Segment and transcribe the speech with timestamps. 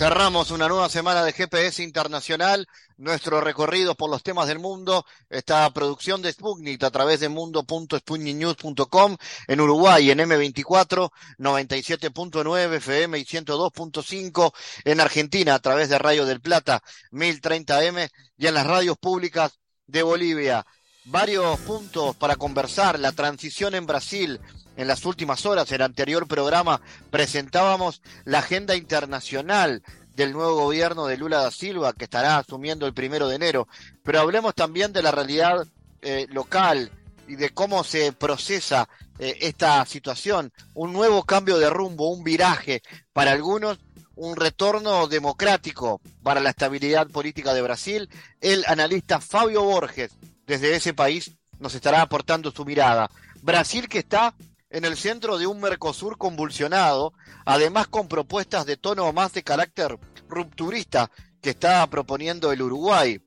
[0.00, 2.66] Cerramos una nueva semana de GPS Internacional,
[2.96, 9.18] nuestro recorrido por los temas del mundo, esta producción de Sputnik a través de mundo.sputniknews.com
[9.46, 14.54] en Uruguay en M24, 97.9 FM y 102.5
[14.86, 18.08] en Argentina a través de Radio del Plata, 1030M
[18.38, 20.64] y en las radios públicas de Bolivia.
[21.04, 24.40] Varios puntos para conversar, la transición en Brasil,
[24.80, 26.80] en las últimas horas, el anterior programa,
[27.10, 29.82] presentábamos la agenda internacional
[30.16, 33.68] del nuevo gobierno de Lula da Silva, que estará asumiendo el primero de enero.
[34.02, 35.66] Pero hablemos también de la realidad
[36.00, 36.90] eh, local
[37.28, 38.88] y de cómo se procesa
[39.18, 40.50] eh, esta situación.
[40.72, 42.80] Un nuevo cambio de rumbo, un viraje
[43.12, 43.78] para algunos,
[44.14, 48.08] un retorno democrático para la estabilidad política de Brasil.
[48.40, 50.10] El analista Fabio Borges,
[50.46, 53.10] desde ese país, nos estará aportando su mirada.
[53.42, 54.34] Brasil que está
[54.70, 57.12] en el centro de un Mercosur convulsionado,
[57.44, 61.10] además con propuestas de tono más de carácter rupturista
[61.42, 63.20] que está proponiendo el Uruguay.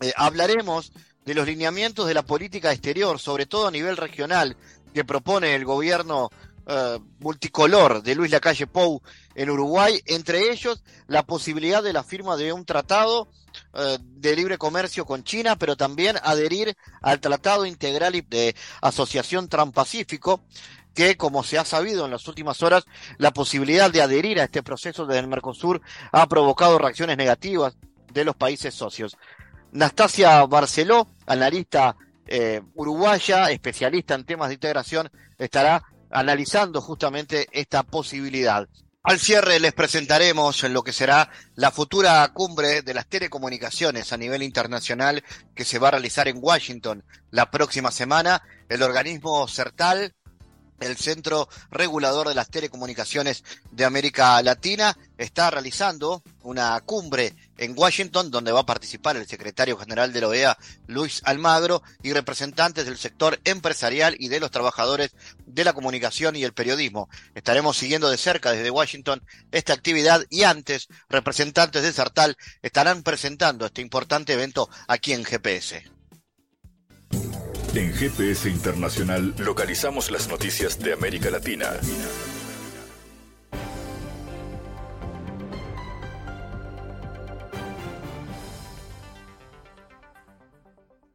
[0.00, 0.92] Eh, hablaremos
[1.24, 4.56] de los lineamientos de la política exterior, sobre todo a nivel regional,
[4.92, 6.30] que propone el gobierno
[6.66, 9.02] eh, multicolor de Luis Lacalle Pou
[9.34, 13.28] en Uruguay, entre ellos la posibilidad de la firma de un tratado
[13.72, 20.44] de libre comercio con China, pero también adherir al Tratado Integral de Asociación Transpacífico,
[20.94, 22.84] que, como se ha sabido en las últimas horas,
[23.18, 25.80] la posibilidad de adherir a este proceso desde el Mercosur
[26.12, 27.76] ha provocado reacciones negativas
[28.12, 29.16] de los países socios.
[29.72, 38.68] Nastasia Barceló, analista eh, uruguaya, especialista en temas de integración, estará analizando justamente esta posibilidad.
[39.04, 44.44] Al cierre les presentaremos lo que será la futura cumbre de las telecomunicaciones a nivel
[44.44, 45.24] internacional
[45.56, 48.42] que se va a realizar en Washington la próxima semana.
[48.68, 50.14] El organismo CERTAL
[50.80, 58.30] el Centro Regulador de las Telecomunicaciones de América Latina está realizando una cumbre en Washington
[58.30, 60.58] donde va a participar el secretario general de la OEA,
[60.88, 65.12] Luis Almagro, y representantes del sector empresarial y de los trabajadores
[65.46, 67.08] de la comunicación y el periodismo.
[67.34, 73.66] Estaremos siguiendo de cerca desde Washington esta actividad y antes representantes de Sartal estarán presentando
[73.66, 76.01] este importante evento aquí en GPS.
[77.74, 81.70] En GPS Internacional localizamos las noticias de América Latina.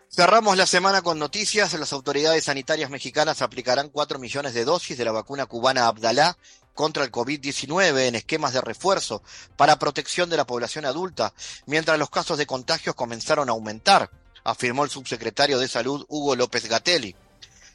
[0.10, 1.74] Cerramos la semana con noticias.
[1.74, 6.40] Las autoridades sanitarias mexicanas aplicarán 4 millones de dosis de la vacuna cubana Abdalá
[6.74, 9.22] contra el COVID-19 en esquemas de refuerzo
[9.58, 11.36] para protección de la población adulta,
[11.68, 14.10] mientras los casos de contagios comenzaron a aumentar
[14.48, 17.14] afirmó el subsecretario de Salud Hugo López Gatelli.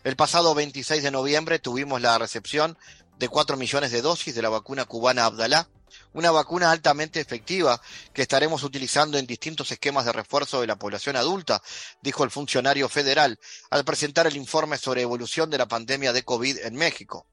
[0.04, 2.78] El pasado 26 de noviembre tuvimos la recepción
[3.18, 5.68] de 4 millones de dosis de la vacuna cubana Abdalá,
[6.14, 7.78] una vacuna altamente efectiva
[8.14, 11.62] que estaremos utilizando en distintos esquemas de refuerzo de la población adulta,
[12.00, 13.38] dijo el funcionario federal
[13.68, 17.26] al presentar el informe sobre evolución de la pandemia de COVID en México.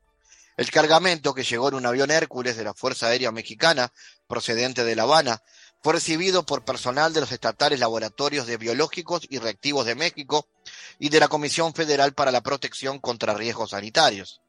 [0.57, 3.93] El cargamento que llegó en un avión Hércules de la Fuerza Aérea Mexicana,
[4.27, 5.41] procedente de La Habana,
[5.81, 10.47] fue recibido por personal de los estatales laboratorios de biológicos y reactivos de México
[10.99, 14.41] y de la Comisión Federal para la Protección contra Riesgos Sanitarios.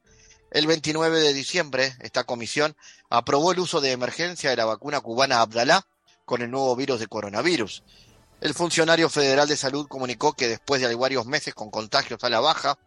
[0.51, 2.75] El 29 de diciembre, esta comisión
[3.09, 5.87] aprobó el uso de emergencia de la vacuna cubana Abdalá
[6.25, 7.83] con el nuevo virus de coronavirus.
[8.41, 12.41] El funcionario federal de salud comunicó que después de varios meses con contagios a la
[12.41, 12.77] baja,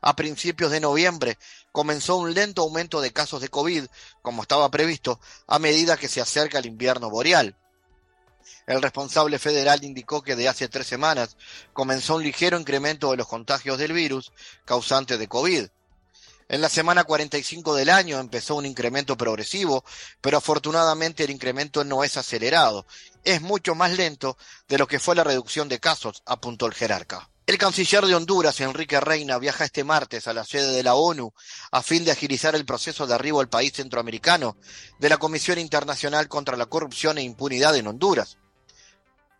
[0.00, 1.38] a principios de noviembre
[1.70, 3.84] comenzó un lento aumento de casos de COVID,
[4.20, 7.56] como estaba previsto, a medida que se acerca el invierno boreal.
[8.66, 11.36] El responsable federal indicó que de hace tres semanas
[11.72, 14.32] comenzó un ligero incremento de los contagios del virus
[14.64, 15.66] causante de COVID.
[16.48, 19.84] En la semana 45 del año empezó un incremento progresivo,
[20.20, 22.84] pero afortunadamente el incremento no es acelerado.
[23.24, 24.36] Es mucho más lento
[24.68, 27.30] de lo que fue la reducción de casos, apuntó el jerarca.
[27.44, 31.32] El canciller de Honduras, Enrique Reina, viaja este martes a la sede de la ONU
[31.72, 34.56] a fin de agilizar el proceso de arribo al país centroamericano
[35.00, 38.38] de la Comisión Internacional contra la Corrupción e Impunidad en Honduras.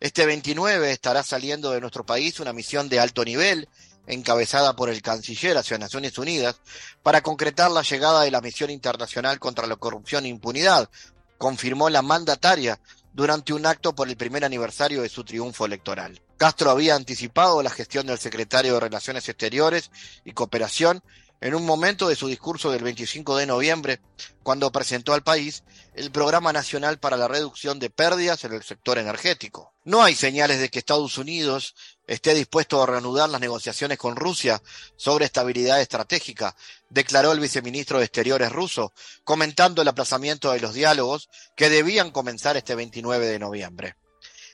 [0.03, 3.69] Este 29 estará saliendo de nuestro país una misión de alto nivel
[4.05, 6.57] encabezada por el canciller hacia Naciones Unidas
[7.03, 10.89] para concretar la llegada de la misión internacional contra la corrupción e impunidad,
[11.37, 12.81] confirmó la mandataria
[13.13, 16.21] durante un acto por el primer aniversario de su triunfo electoral.
[16.35, 19.89] Castro había anticipado la gestión del secretario de Relaciones Exteriores
[20.25, 21.01] y Cooperación
[21.43, 23.99] en un momento de su discurso del 25 de noviembre,
[24.43, 28.97] cuando presentó al país el Programa Nacional para la Reducción de Pérdidas en el sector
[28.97, 29.73] energético.
[29.83, 31.75] No hay señales de que Estados Unidos
[32.07, 34.63] esté dispuesto a reanudar las negociaciones con Rusia
[34.95, 36.55] sobre estabilidad estratégica,
[36.89, 38.93] declaró el viceministro de Exteriores ruso,
[39.25, 43.97] comentando el aplazamiento de los diálogos que debían comenzar este 29 de noviembre.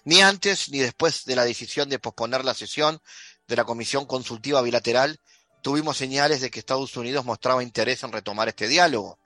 [0.06, 3.00] Ni antes ni después de la decisión de posponer la sesión
[3.48, 5.20] de la Comisión Consultiva Bilateral,
[5.62, 9.20] tuvimos señales de que Estados Unidos mostraba interés en retomar este diálogo.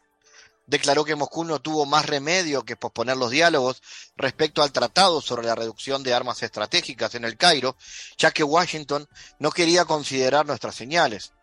[0.66, 3.82] Declaró que Moscú no tuvo más remedio que posponer los diálogos
[4.16, 7.76] respecto al tratado sobre la reducción de armas estratégicas en el Cairo,
[8.18, 9.08] ya que Washington
[9.40, 11.34] no quería considerar nuestras señales.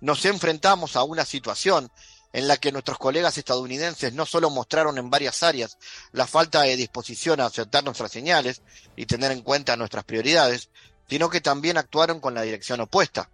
[0.00, 1.90] Nos enfrentamos a una situación
[2.32, 5.78] en la que nuestros colegas estadounidenses no solo mostraron en varias áreas
[6.10, 8.60] la falta de disposición a aceptar nuestras señales
[8.96, 10.68] y tener en cuenta nuestras prioridades,
[11.08, 13.30] sino que también actuaron con la dirección opuesta.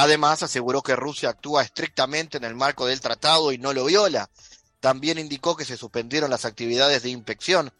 [0.00, 4.30] Además, aseguró que Rusia actúa estrictamente en el marco del tratado y no lo viola.
[4.78, 7.72] También indicó que se suspendieron las actividades de inspección,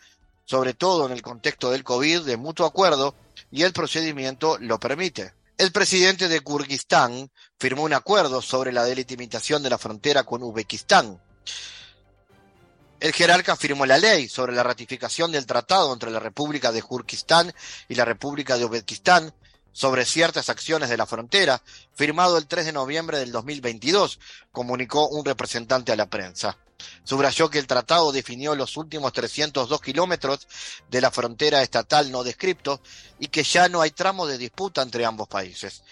[0.44, 3.14] sobre todo en el contexto del COVID, de mutuo acuerdo,
[3.52, 5.32] y el procedimiento lo permite.
[5.58, 11.22] El presidente de Kirguistán firmó un acuerdo sobre la delimitación de la frontera con Uzbekistán.
[12.98, 17.54] El jerarca firmó la ley sobre la ratificación del tratado entre la República de Kirguistán
[17.88, 19.32] y la República de Uzbekistán
[19.72, 21.62] sobre ciertas acciones de la frontera,
[21.94, 24.18] firmado el 3 de noviembre del 2022,
[24.52, 26.58] comunicó un representante a la prensa.
[27.04, 30.46] Subrayó que el tratado definió los últimos 302 kilómetros
[30.90, 32.80] de la frontera estatal no descripto
[33.18, 35.82] y que ya no hay tramo de disputa entre ambos países.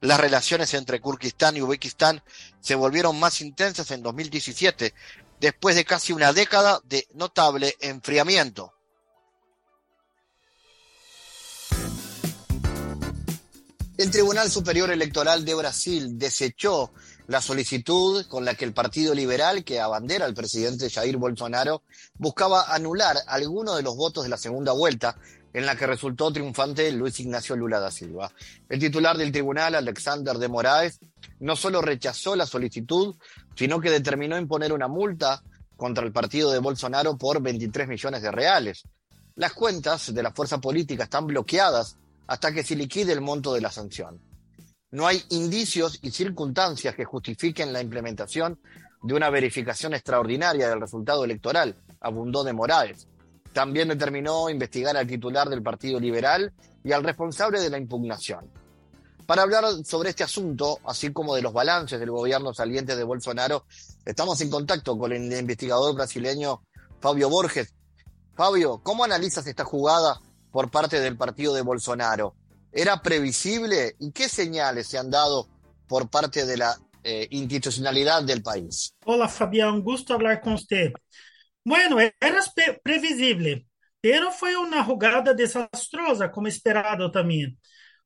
[0.00, 2.22] Las relaciones entre Kirguistán y Uzbekistán
[2.60, 4.94] se volvieron más intensas en 2017,
[5.40, 8.77] después de casi una década de notable enfriamiento.
[13.98, 16.92] El Tribunal Superior Electoral de Brasil desechó
[17.26, 21.82] la solicitud con la que el Partido Liberal, que abandera al presidente Jair Bolsonaro,
[22.14, 25.18] buscaba anular algunos de los votos de la segunda vuelta,
[25.52, 28.30] en la que resultó triunfante Luis Ignacio Lula da Silva.
[28.68, 31.00] El titular del tribunal, Alexander de Moraes,
[31.40, 33.16] no solo rechazó la solicitud,
[33.56, 35.42] sino que determinó imponer una multa
[35.76, 38.84] contra el partido de Bolsonaro por 23 millones de reales.
[39.34, 41.96] Las cuentas de la fuerza política están bloqueadas
[42.28, 44.20] hasta que se liquide el monto de la sanción.
[44.90, 48.60] No hay indicios y circunstancias que justifiquen la implementación
[49.02, 53.08] de una verificación extraordinaria del resultado electoral, abundó de Morales.
[53.52, 56.52] También determinó investigar al titular del Partido Liberal
[56.84, 58.50] y al responsable de la impugnación.
[59.26, 63.64] Para hablar sobre este asunto, así como de los balances del gobierno saliente de Bolsonaro,
[64.04, 66.62] estamos en contacto con el investigador brasileño
[67.00, 67.74] Fabio Borges.
[68.34, 72.34] Fabio, ¿cómo analizas esta jugada por parte del partido de Bolsonaro.
[72.72, 73.96] ¿Era previsible?
[73.98, 75.48] ¿Y qué señales se han dado
[75.86, 78.94] por parte de la eh, institucionalidad del país?
[79.04, 80.92] Hola Fabián, gusto hablar con usted.
[81.64, 82.14] Bueno, era
[82.82, 83.66] previsible,
[84.00, 87.58] pero fue una jugada desastrosa, como esperado también,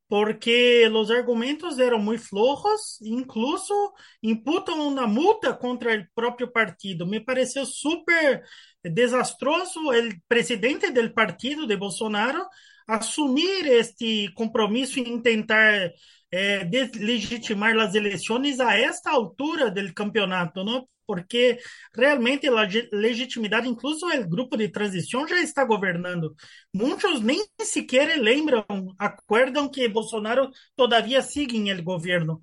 [0.08, 7.06] porque los argumentos eran muy flojos, incluso imputan una multa contra el propio partido.
[7.06, 8.42] Me pareció súper
[8.82, 12.48] desastroso el presidente del partido de Bolsonaro
[12.86, 15.92] assumir este compromisso e tentar
[16.30, 20.86] eh, deslegitimar as eleições a esta altura do campeonato, não?
[21.06, 21.58] porque
[21.94, 26.34] realmente a legitimidade, incluso o grupo de transição já está governando.
[26.72, 28.64] Muitos nem sequer lembram,
[28.98, 32.40] acordam que Bolsonaro todavia sigue em el governo.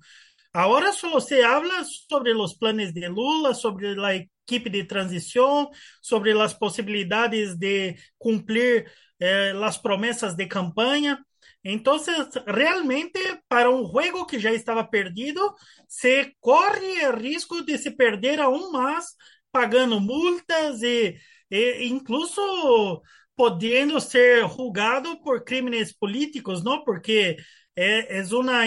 [0.52, 5.70] Agora só se habla sobre os planos de Lula, sobre a equipe de transição,
[6.02, 8.90] sobre as possibilidades de cumprir
[9.20, 11.18] eh, as promessas de campanha.
[11.62, 11.98] Então,
[12.46, 15.40] realmente, para um jogo que já estava perdido,
[15.86, 19.06] se corre o risco de se perder aún mais,
[19.52, 21.16] pagando multas e,
[21.50, 23.02] e incluso
[23.36, 26.84] podendo ser julgado por crimes políticos, não?
[26.84, 27.36] Porque
[27.76, 28.62] é, é uma,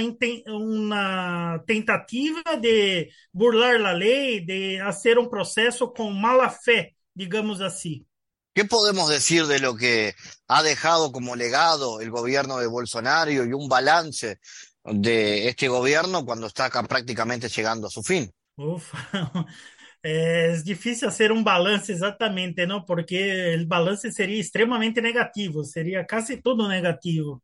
[0.47, 8.05] uma tentativa de burlar a lei, de fazer um processo com mala fé, digamos assim.
[8.55, 10.13] ¿Qué podemos decir de lo que
[10.47, 14.37] ha dejado como legado el gobierno de Bolsonaro y un balance
[14.83, 18.31] de este gobierno cuando está acá prácticamente llegando a su fin?
[18.55, 18.93] Uf,
[20.03, 22.85] es difícil hacer un balance exactamente, ¿no?
[22.85, 27.41] Porque el balance sería extremadamente negativo, sería casi todo negativo.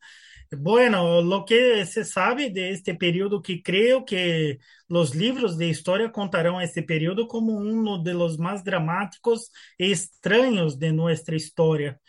[0.51, 6.11] Bueno, lo que se sabe de este periodo que creo que los libros de historia
[6.11, 11.99] contarán este periodo como de los más dramáticos e extraños de nuestra historia.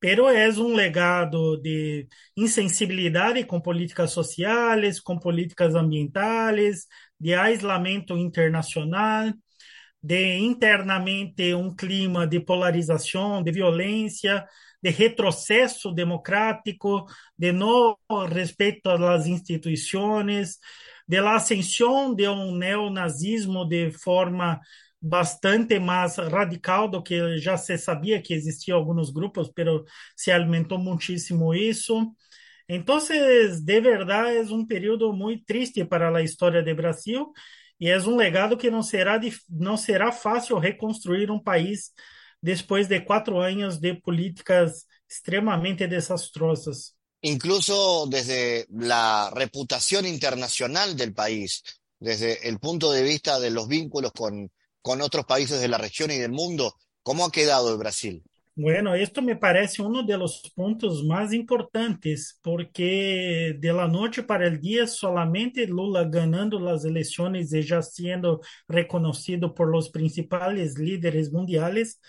[0.00, 6.86] pero é um legado de insensibilidade com políticas sociais, com políticas ambientais,
[7.18, 9.34] de aislamento internacional,
[10.02, 14.46] de internamente um clima de polarização, de violência,
[14.82, 17.04] de retrocesso democrático,
[17.36, 17.96] de não
[18.30, 20.58] respeito às instituições,
[21.06, 24.60] de ascensão de um neonazismo de forma
[25.00, 29.84] bastante mais radical do que já se sabia que existia alguns grupos, pero
[30.16, 32.12] se alimentou muitíssimo isso.
[32.68, 37.32] Então, de verdade, é um período muito triste para a história do Brasil
[37.80, 39.20] e é um legado que não será,
[39.76, 41.92] será fácil reconstruir um país
[42.42, 46.94] depois de quatro anos de políticas extremamente desastrosas.
[47.22, 51.62] Incluso desde la reputación internacional del país,
[51.98, 56.10] desde el punto de vista de los vínculos con, con otros países de la región
[56.10, 58.22] y del mundo, ¿cómo ha quedado el Brasil?
[58.60, 64.48] Bueno, esto me parece uno de los puntos más importantes, porque de la noche para
[64.48, 71.30] el día solamente Lula ganando las elecciones y ya siendo reconocido por los principales líderes
[71.32, 72.00] mundiales,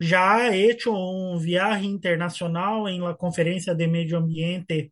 [0.00, 4.90] já ha hecho um viaje internacional em la Conferência de Medio Ambiente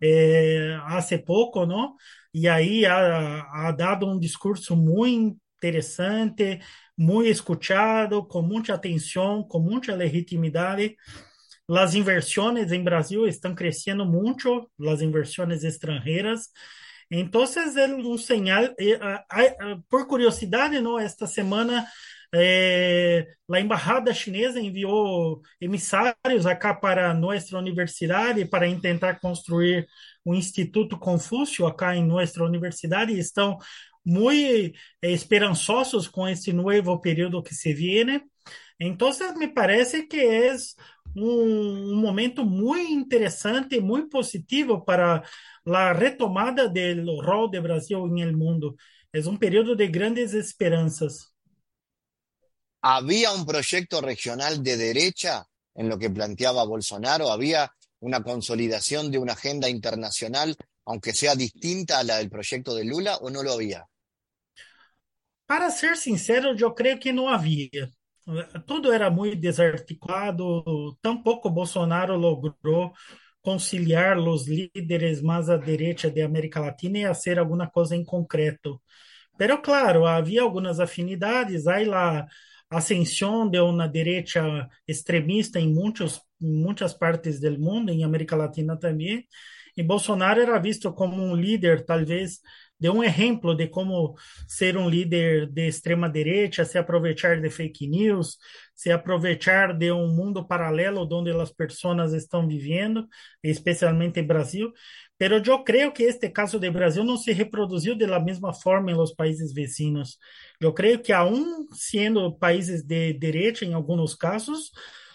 [0.00, 1.94] eh, hace pouco, não?
[2.34, 6.60] E aí ha, ha dado um discurso muito interessante,
[6.98, 10.96] muito escuchado, com muita atenção, com muita legitimidade.
[11.70, 16.48] As inversões em Brasil estão crescendo muito, as inversões estrangeiras.
[17.10, 18.64] Então, é um sinal.
[19.88, 21.86] Por curiosidade, não, esta semana
[22.34, 29.86] é, a embaixada chinesa enviou emissários acá para nossa universidade para tentar construir
[30.24, 33.56] o Instituto Confúcio acá em nossa universidade estão
[34.08, 38.22] muito é, esperançosos com esse novo período que se viene.
[38.80, 40.50] Então, me parece que
[41.14, 45.22] um, um momento muito interessante, muito positivo para
[45.66, 48.76] a retomada do rol do Brasil no mundo.
[49.12, 51.32] É um período de grandes esperanças.
[52.80, 57.30] ¿Había un proyecto regional de derecha en lo que planteaba Bolsonaro?
[57.30, 62.84] ¿Había una consolidación de una agenda internacional, aunque sea distinta a la del proyecto de
[62.84, 63.84] Lula, o no lo había?
[65.48, 67.88] Para ser sincero, yo creo que no había.
[68.66, 70.62] Tudo era muito desarticulado,
[71.00, 72.92] tampouco Bolsonaro logrou
[73.40, 78.78] conciliar os líderes mais à direita de América Latina e fazer alguma coisa em concreto.
[79.38, 82.26] Pero claro, havia algumas afinidades, aí lá
[82.68, 89.26] ascensão de uma direita extremista em muitos, muitas partes do mundo, em América Latina também.
[89.74, 92.40] E Bolsonaro era visto como um líder, talvez,
[92.80, 94.14] de um exemplo de como
[94.46, 98.38] ser um líder de extrema direita, se aproveitar de fake news,
[98.74, 103.06] se aproveitar de um mundo paralelo onde as pessoas estão vivendo,
[103.42, 104.72] especialmente em Brasil.
[105.18, 108.94] Pero eu creio que este caso de Brasil não se reproduziu da mesma forma em
[108.94, 110.16] los países vecinos.
[110.60, 114.70] Eu creio que, aún sendo países de direita, em alguns casos,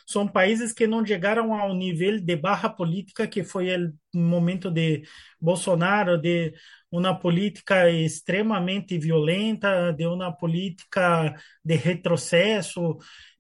[0.06, 5.04] são países que não chegaram ao nível de barra política que foi o momento de
[5.40, 6.54] Bolsonaro, de
[6.92, 12.98] uma política extremamente violenta, de uma política de retrocesso,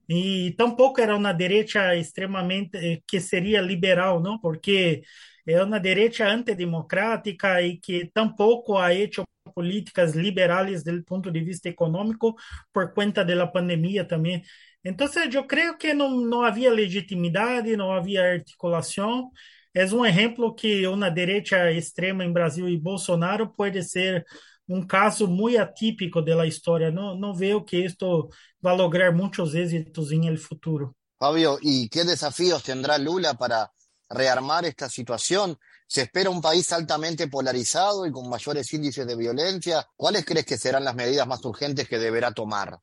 [0.09, 5.01] e tampouco era uma direita extremamente que seria liberal, não, porque
[5.47, 9.23] é uma direita antidemocrática e que tampouco ha hecho
[9.55, 12.35] políticas liberais do ponto de vista econômico
[12.73, 14.41] por conta da pandemia também.
[14.85, 19.31] Então, eu creio que não, não havia legitimidade, não havia articulação.
[19.73, 24.25] É um exemplo que uma direita extrema em Brasil e Bolsonaro pode ser
[24.67, 26.91] um caso muito atípico da história.
[26.91, 28.29] Não, não vejo que isto
[28.61, 30.95] vai lograr muitos êxitos em el futuro.
[31.17, 33.71] Fabio, e que desafios tendrá Lula para
[34.09, 35.57] rearmar esta situación?
[35.87, 39.87] ¿Se espera un país altamente polarizado y con mayores índices de violencia?
[39.95, 42.79] ¿Cuáles crees que serán las medidas más urgentes que deberá tomar?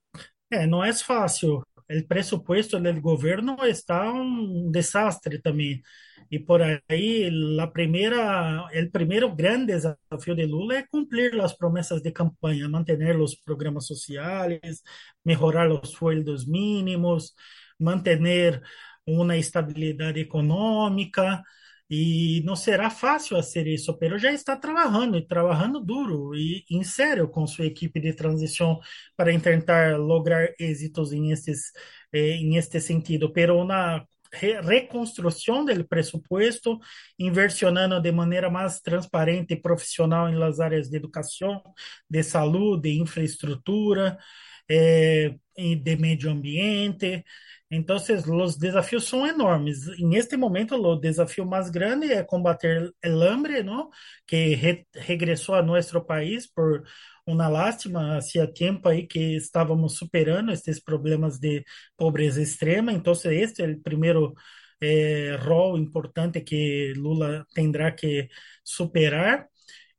[0.53, 1.63] É, não é fácil.
[1.91, 5.83] O presupuesto do governo está um desastre também.
[6.31, 7.29] E por aí,
[7.61, 13.17] a primeira, o primeiro grande desafio de Lula é cumprir as promessas de campanha, manter
[13.21, 14.83] os programas sociais,
[15.25, 17.33] melhorar os sueldos mínimos,
[17.79, 18.63] manter
[19.05, 21.43] uma estabilidade econômica.
[21.91, 26.85] E não será fácil fazer isso, pero já está trabalhando e trabalhando duro e em
[26.85, 28.79] sério com sua equipe de transição
[29.17, 31.73] para tentar lograr êxitos em estes
[32.13, 33.33] eh, em este sentido.
[33.33, 36.79] Pero na reconstrução do presupuesto,
[37.19, 41.61] inversionando de maneira mais transparente e profissional em las áreas de educação,
[42.09, 44.17] de saúde, de infraestrutura,
[44.71, 47.25] eh, de medio ambiente.
[47.69, 49.87] Entonces, los desafíos son enormes.
[49.99, 53.91] En este momento, el desafío más grande es combater el hambre, ¿no?
[54.27, 56.85] Que re a nuestro país por
[57.27, 61.65] una lástima, hacía tiempo ahí que estábamos superando estes problemas de
[61.97, 62.93] pobreza extrema.
[62.93, 64.35] Entonces, este es el primero
[64.81, 68.31] eh, rol importante que Lula tendrá que
[68.63, 69.50] superar.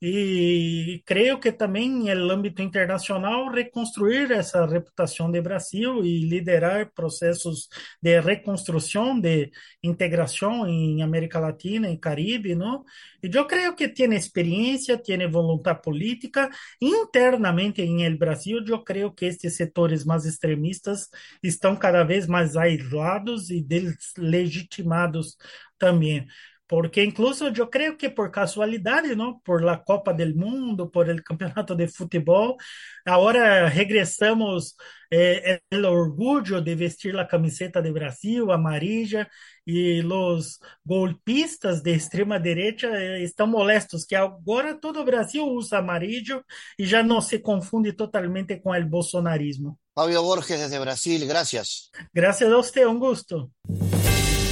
[0.04, 7.70] E creio que também, no âmbito internacional, reconstruir essa reputação de Brasil e liderar processos
[8.02, 9.52] de reconstrução, de
[9.84, 12.84] integração em América Latina e Caribe, não?
[13.22, 16.50] E eu creio que tem experiência, tem vontade política.
[16.82, 21.10] Internamente em Brasil, eu creio que estes setores mais extremistas
[21.44, 25.38] estão cada vez mais aislados e deslegitimados
[25.78, 26.26] também.
[26.72, 29.42] Porque incluso yo creo que por casualidad, ¿no?
[29.44, 32.56] Por la Copa del Mundo, por el Campeonato de Fútbol,
[33.04, 34.78] ahora regresamos
[35.10, 39.30] eh, el orgullo de vestir la camiseta de Brasil, amarilla,
[39.66, 46.46] y los golpistas de extrema derecha eh, están molestos, que agora todo Brasil usa amarillo
[46.78, 49.78] y ya no se confunde totalmente con el bolsonarismo.
[49.94, 51.92] Fabio Borges desde Brasil, gracias.
[52.14, 53.52] Gracias a usted, un gusto.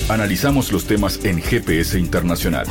[0.09, 2.65] Analizamos los temas en GPS Internacional.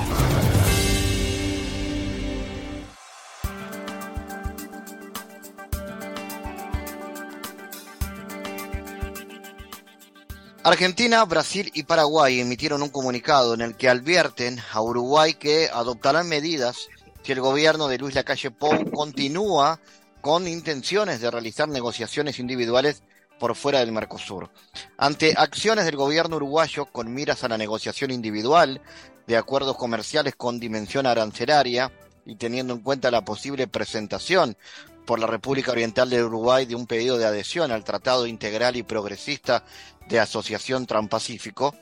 [10.64, 16.28] Argentina, Brasil y Paraguay emitieron un comunicado en el que advierten a Uruguay que adoptarán
[16.28, 16.88] medidas
[17.22, 19.78] si el gobierno de Luis Lacalle Pou continúa
[20.20, 23.04] con intenciones de realizar negociaciones individuales
[23.38, 24.50] por fuera del Mercosur.
[24.96, 28.80] Ante acciones del gobierno uruguayo con miras a la negociación individual
[29.26, 31.92] de acuerdos comerciales con dimensión arancelaria
[32.24, 34.56] y teniendo en cuenta la posible presentación
[35.06, 38.82] por la República Oriental de Uruguay de un pedido de adhesión al Tratado Integral y
[38.82, 39.64] Progresista
[40.08, 41.74] de Asociación Transpacífico,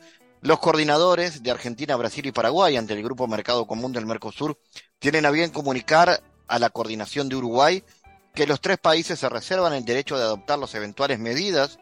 [0.42, 4.58] los coordinadores de Argentina, Brasil y Paraguay ante el Grupo Mercado Común del Mercosur
[4.98, 7.82] tienen a bien comunicar a la coordinación de Uruguay
[8.36, 11.78] que los tres países se reservan el derecho de adoptar las eventuales medidas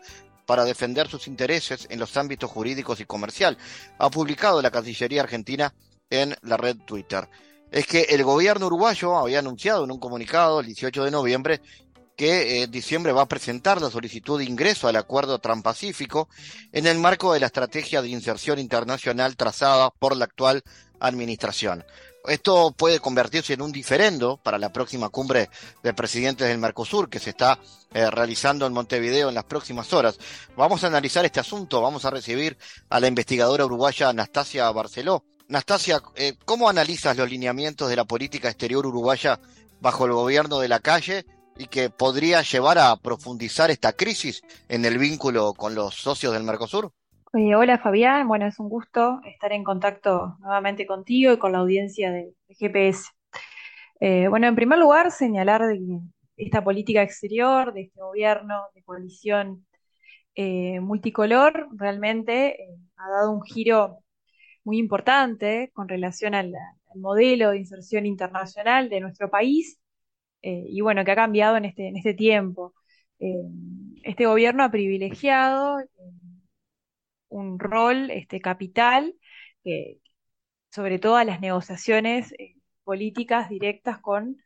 [0.47, 3.59] para defender sus intereses en los ámbitos jurídicos y comercial,
[3.99, 5.75] ha publicado la Cancillería Argentina
[6.11, 7.29] en la red Twitter.
[7.73, 11.61] Es que el gobierno uruguayo había anunciado en un comunicado el 18 de noviembre
[12.17, 16.29] que en diciembre va a presentar la solicitud de ingreso al acuerdo transpacífico
[16.71, 20.63] en el marco de la estrategia de inserción internacional trazada por la actual
[21.01, 21.85] administración.
[22.27, 25.51] Esto puede convertirse en un diferendo para la próxima cumbre
[25.83, 27.59] de presidentes del Mercosur que se está
[27.93, 30.19] eh, realizando en Montevideo en las próximas horas.
[30.57, 32.57] Vamos a analizar este asunto, vamos a recibir
[32.89, 35.23] a la investigadora uruguaya Anastasia Barceló.
[35.51, 39.39] Anastasia, eh, ¿cómo analizas los lineamientos de la política exterior uruguaya
[39.81, 41.27] bajo el gobierno de la calle
[41.59, 46.45] y que podría llevar a profundizar esta crisis en el vínculo con los socios del
[46.45, 46.91] Mercosur?
[47.37, 51.59] Eh, hola Fabián, bueno, es un gusto estar en contacto nuevamente contigo y con la
[51.59, 53.11] audiencia de, GPS.
[53.99, 55.99] Eh, bueno, en primer lugar, señalar de que
[56.37, 59.67] esta política exterior de este gobierno de coalición
[60.37, 62.57] eh, multicolor realmente
[62.97, 63.99] ha dado un giro
[64.65, 66.53] muy importante con relación al,
[66.95, 69.81] modelo de inserción internacional de nuestro país
[70.43, 72.75] y bueno, que ha cambiado en este, en este tiempo.
[74.05, 75.79] este gobierno ha privilegiado
[77.35, 79.15] un rol este, capital,
[80.75, 84.37] sobre todo a las negociaciones eh, políticas directas con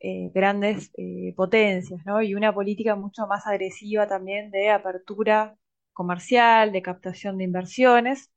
[0.00, 2.22] eh, grandes eh, potencias, ¿no?
[2.22, 5.56] Y una política mucho más agresiva también de apertura
[5.92, 8.30] comercial, de captación de inversiones,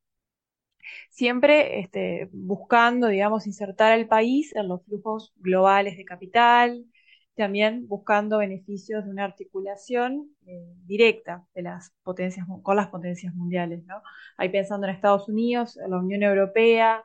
[1.10, 6.86] siempre este, buscando, digamos, insertar al país en los flujos globales de capital,
[7.36, 13.84] también buscando beneficios de una articulación eh, directa de las potencias, con las potencias mundiales.
[13.86, 14.02] ¿no?
[14.38, 17.04] Ahí pensando en Estados Unidos, en la Unión Europea,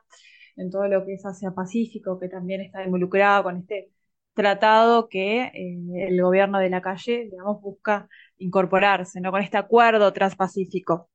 [0.57, 3.91] en todo lo que es Asia-Pacífico, que también está involucrado con este
[4.33, 9.31] tratado que eh, el gobierno de la calle, digamos, busca incorporarse, ¿no?
[9.31, 11.09] Con este acuerdo transpacífico.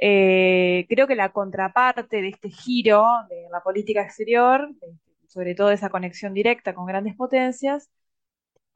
[0.00, 4.70] Eh, creo que la contraparte de este giro de la política exterior,
[5.26, 7.90] sobre todo esa conexión directa con grandes potencias,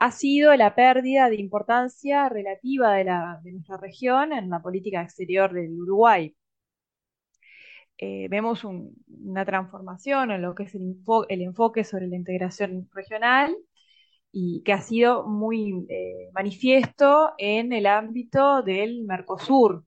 [0.02, 5.80] ha sido la pérdida de importancia relativa de, nuestra región en la política exterior del
[5.80, 6.34] Uruguay.
[7.98, 10.96] Eh, vemos una transformación en lo que es el,
[11.28, 13.56] enfoque sobre la integración regional
[14.32, 19.84] y que ha sido muy eh, manifiesto en el ámbito del Mercosur.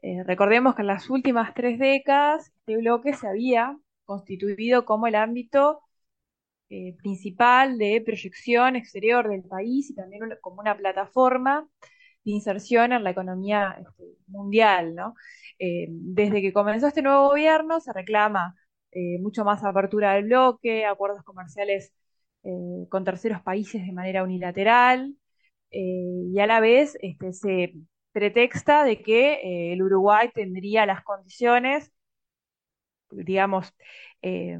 [0.00, 5.16] Eh, recordemos que en las últimas tres décadas este bloque se había constituido como el
[5.16, 5.82] ámbito
[6.74, 11.68] eh, principal de proyección exterior del país y también como una plataforma
[12.24, 15.14] de inserción en la economía este, mundial, ¿no?
[15.58, 18.54] Eh, desde que comenzó este nuevo gobierno se reclama
[18.90, 21.92] eh, mucho más apertura del bloque, acuerdos comerciales
[22.88, 25.14] con terceros países de manera unilateral,
[25.70, 27.74] y a la vez este, se
[28.12, 31.92] pretexta de que el Uruguay tendría las condiciones
[33.12, 33.74] digamos,
[34.22, 34.58] eh,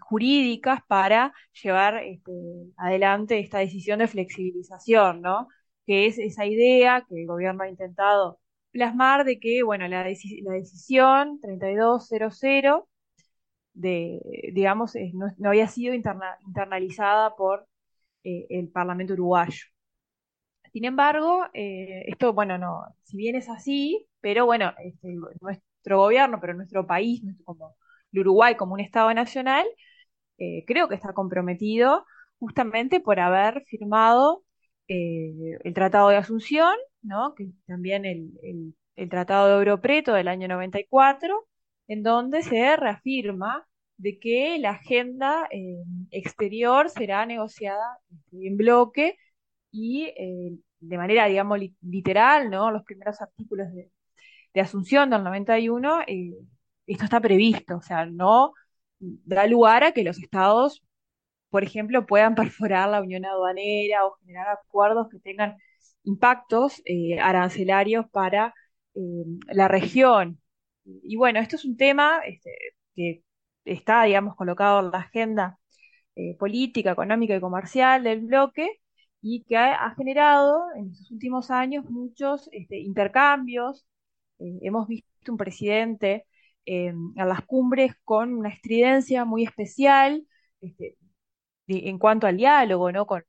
[0.00, 2.32] jurídicas para llevar este,
[2.76, 5.48] adelante esta decisión de flexibilización, ¿no?
[5.86, 8.40] Que es esa idea que el gobierno ha intentado
[8.70, 12.84] plasmar de que, bueno, la, decisión 3200
[13.74, 14.20] de,
[14.52, 14.94] digamos,
[15.38, 17.66] no, había sido internalizada por
[18.24, 19.64] eh, el Parlamento uruguayo.
[20.72, 26.40] Sin embargo, eh, esto, bueno, no, si bien es así, pero bueno, este, nuestro gobierno,
[26.40, 27.76] pero nuestro país, nuestro, como
[28.14, 29.66] el Uruguay como un Estado nacional,
[30.38, 32.06] eh, creo que está comprometido
[32.38, 34.44] justamente por haber firmado
[34.88, 37.34] eh, el Tratado de Asunción, ¿no?
[37.34, 38.74] que también el,
[39.10, 41.46] Tratado de Europreto del año 94,
[41.88, 49.16] en donde se reafirma de que la agenda eh, exterior será negociada este, en bloque
[49.72, 50.12] y
[50.78, 52.70] de manera, digamos, literal, ¿no?
[52.70, 53.90] Los primeros artículos de,
[54.54, 56.02] de Asunción del 91
[56.86, 58.52] esto está previsto, o sea, no
[58.98, 60.82] da lugar a que los estados,
[61.50, 65.56] por ejemplo, puedan perforar la unión aduanera o generar acuerdos que tengan
[66.04, 68.54] impactos eh, arancelarios para
[68.94, 69.00] eh,
[69.48, 70.40] la región.
[70.84, 72.50] Y bueno, esto es un tema este,
[72.94, 73.24] que
[73.64, 75.58] está, digamos, colocado en la agenda
[76.16, 78.68] eh, política, económica y comercial del bloque
[79.22, 83.86] y que ha, generado en estos últimos años muchos este, intercambios.
[84.38, 86.26] hemos visto un presidente
[87.16, 90.26] a las cumbres con una estridencia muy especial
[90.60, 90.96] este,
[91.68, 93.06] en cuanto al diálogo, ¿no?
[93.06, 93.24] Con,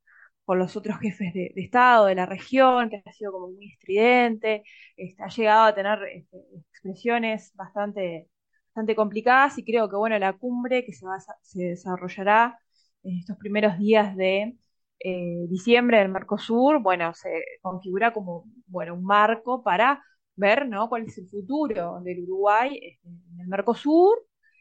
[0.48, 4.64] los otros jefes de, Estado de la región, que ha sido como muy estridente,
[4.96, 6.38] este, ha llegado a tener este,
[6.70, 8.30] expresiones bastante,
[8.70, 12.60] bastante complicadas y creo que, bueno, la cumbre que se, va, se desarrollará
[13.04, 14.56] en estos primeros días de
[15.00, 17.30] eh, diciembre del Mercosur, bueno, se
[17.62, 20.04] configura como, bueno, un marco para
[20.36, 20.90] ver ¿no?
[20.90, 24.18] cuál es el futuro del Uruguay este, en el Mercosur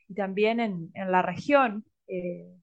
[0.08, 1.84] y también en, la región.
[2.06, 2.54] Eh,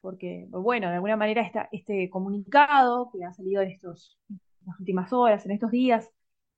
[0.00, 4.18] porque, bueno, de alguna manera este comunicado que ha salido en, estos,
[4.64, 6.08] las últimas horas, en estos días,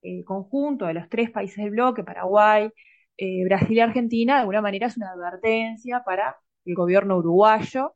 [0.03, 2.71] eh, conjunto de los tres países del bloque, Paraguay,
[3.17, 7.95] eh, Brasil y Argentina, de alguna manera es una advertencia para el gobierno uruguayo.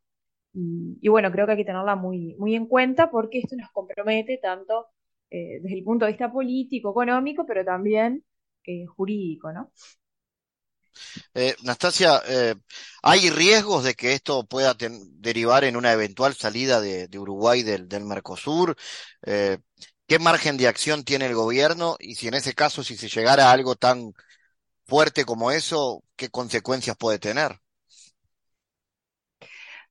[0.55, 3.71] Y, y, bueno, creo que hay que tenerla muy, muy en cuenta porque esto nos
[3.73, 4.87] compromete tanto
[5.35, 8.23] eh, desde el punto de vista político, económico, pero también
[8.67, 9.73] eh, jurídico, ¿no?
[11.33, 12.21] Eh, Nastasia,
[13.03, 18.77] ¿hay riesgos de que esto pueda derivar en una eventual salida de, Uruguay del, Mercosur?
[19.23, 21.97] ¿Qué margen de acción tiene el gobierno?
[21.99, 24.13] Y si en ese caso, si se llegara a algo tan
[24.85, 27.59] fuerte como eso, ¿qué consecuencias puede tener?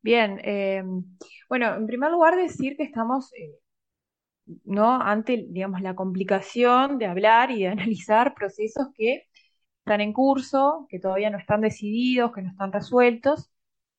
[0.03, 0.39] Bien,
[1.49, 3.31] bueno, en primer lugar decir que estamos
[4.65, 5.01] ¿no?
[5.01, 9.23] ante digamos, la complicación de hablar y de analizar procesos que
[9.79, 13.51] están en curso, que todavía no están decididos, que no están resueltos,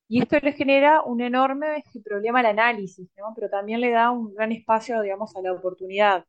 [0.07, 4.51] y esto le genera un enorme problema al análisis, pero también le da un gran
[4.51, 6.25] espacio, digamos, a la oportunidad.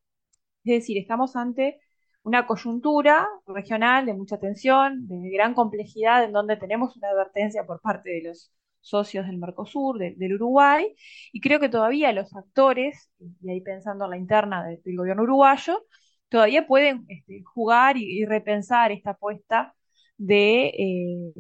[0.64, 1.80] Es decir, estamos ante
[2.22, 7.80] una coyuntura regional de mucha tensión, de gran complejidad, en donde tenemos una advertencia por
[7.80, 8.52] parte de los
[8.85, 10.94] socios del Mercosur, del Uruguay,
[11.33, 13.11] y creo que todavía los actores,
[13.42, 15.85] y ahí pensando en la interna del gobierno uruguayo,
[16.29, 19.75] todavía pueden este, jugar y, repensar esta apuesta
[20.18, 21.33] de eh,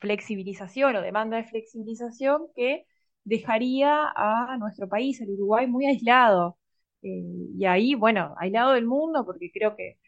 [0.00, 2.86] flexibilización o demanda de flexibilización que
[3.24, 6.58] dejaría a nuestro país, el Uruguay, muy aislado.
[7.02, 7.22] Eh,
[7.58, 9.98] y ahí, bueno, aislado del mundo, porque creo que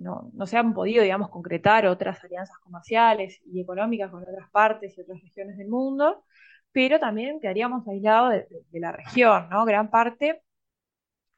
[0.00, 5.00] no, se han podido, digamos, concretar otras alianzas comerciales y económicas con otras partes y
[5.00, 6.24] otras regiones del mundo,
[6.72, 8.34] pero también quedaríamos aislados
[8.70, 9.64] de, la región, ¿no?
[9.64, 10.42] Gran parte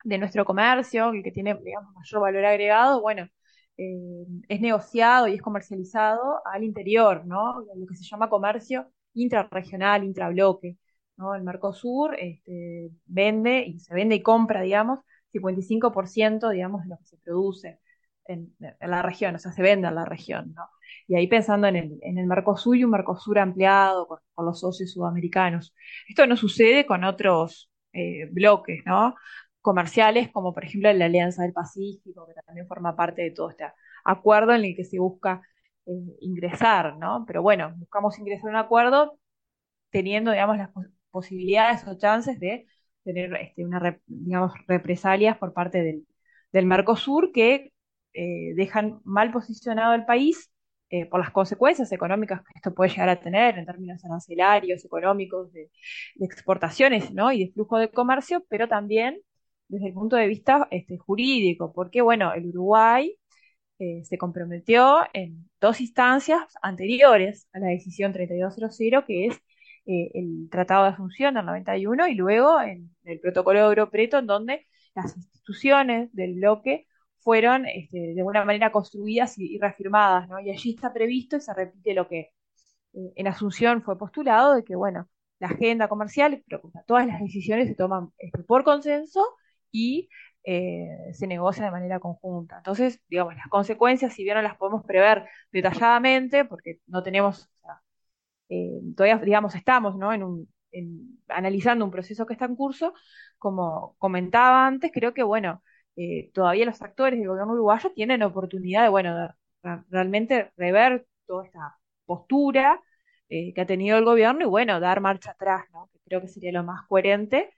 [0.04, 3.28] de nuestro comercio, el que tiene, digamos, mayor valor agregado, bueno,
[3.76, 7.60] eh, es negociado y es comercializado al interior, ¿no?
[7.76, 10.76] Lo que se llama comercio intrarregional, intrabloque,
[11.16, 11.34] ¿no?
[11.34, 15.00] El Mercosur este, vende y se vende y compra, digamos,
[15.32, 17.80] 55% digamos, de lo que se produce
[18.28, 20.68] en, la región, o sea, se vende en la región, ¿no?
[21.06, 24.92] Y ahí pensando en el, en el Mercosur y un Mercosur ampliado con, los socios
[24.92, 25.74] sudamericanos.
[26.08, 29.14] Esto no sucede con otros eh, bloques, ¿no?
[29.60, 33.64] Comerciales, como por ejemplo la Alianza del Pacífico, que también forma parte de todo este
[34.04, 35.42] acuerdo en el que se busca
[35.86, 37.24] eh, ingresar, ¿no?
[37.26, 39.18] Pero bueno, buscamos ingresar a un acuerdo
[39.90, 40.70] teniendo, digamos, las
[41.10, 42.66] posibilidades o chances de
[43.04, 46.06] tener este, una, digamos, represalias por parte del,
[46.52, 47.72] del Mercosur que
[48.14, 50.50] eh, dejan mal posicionado al país
[50.90, 55.52] eh, por las consecuencias económicas que esto puede llegar a tener en términos arancelarios, económicos,
[55.52, 55.70] de,
[56.20, 57.30] exportaciones ¿no?
[57.32, 59.20] y de flujo de comercio, pero también
[59.68, 63.14] desde el punto de vista este, jurídico, porque bueno, el Uruguay
[63.78, 69.40] eh, se comprometió en dos instancias anteriores a la decisión 3200, que es
[69.86, 74.66] el Tratado de Asunción del 91 y luego en el Protocolo de Europreto, en donde
[74.94, 76.87] las instituciones del bloque
[77.28, 80.40] fueron este, de alguna manera construidas y, reafirmadas, ¿no?
[80.40, 82.20] Y allí está previsto y se repite lo que
[82.94, 87.68] eh, en Asunción fue postulado, de que, bueno, la agenda comercial, pero todas las decisiones
[87.68, 89.22] se toman este, por consenso
[89.70, 90.08] y
[90.42, 92.56] eh, se negocia de manera conjunta.
[92.56, 97.50] Entonces, digamos, las consecuencias, si bien no las podemos prever detalladamente, porque no tenemos,
[98.48, 99.94] eh, todavía, digamos, estamos.
[100.14, 100.48] En un,
[101.28, 102.94] analizando un proceso que está en curso,
[103.36, 105.62] como comentaba antes, creo que, bueno,
[105.98, 109.34] eh, todavía los actores del gobierno uruguayo tienen oportunidad de, bueno,
[109.90, 112.80] realmente rever toda esta postura
[113.28, 115.90] eh, que ha tenido el gobierno y, bueno, dar marcha atrás, ¿no?
[116.04, 117.50] Creo que sería lo más coherente,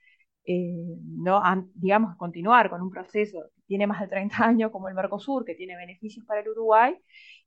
[0.47, 0.73] eh,
[1.05, 1.43] ¿no?
[1.75, 5.55] digamos, continuar con un proceso que tiene más de 30 años como el Mercosur, que
[5.55, 6.97] tiene beneficios para el Uruguay,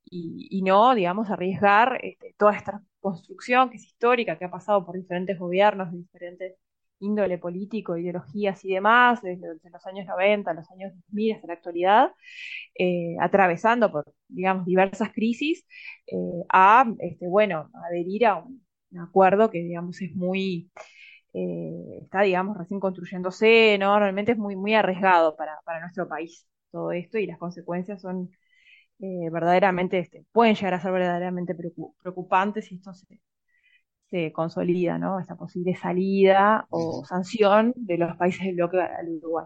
[0.06, 4.96] y, no, digamos, arriesgar este, toda esta construcción que es histórica, que ha pasado por
[4.96, 6.56] diferentes gobiernos de diferentes
[7.00, 12.12] índole político, ideologías y demás, desde, los años 90, los años 2000 hasta la actualidad,
[12.76, 15.66] eh, atravesando por, digamos, diversas crisis,
[16.08, 16.16] eh,
[16.50, 18.64] a, este, bueno, adherir a un,
[19.00, 20.72] acuerdo que, digamos, es muy,
[21.34, 23.98] eh, está, digamos, recién construyéndose, ¿no?
[24.00, 28.32] Realmente es muy, muy arriesgado para, para nuestro país todo esto y las consecuencias son
[29.00, 31.56] verdaderamente, este, pueden llegar a ser verdaderamente
[32.02, 33.20] preocupantes si esto se,
[34.14, 35.20] se consolida, ¿no?
[35.20, 39.46] Esta posible salida o sanción de los países del bloque al Uruguay.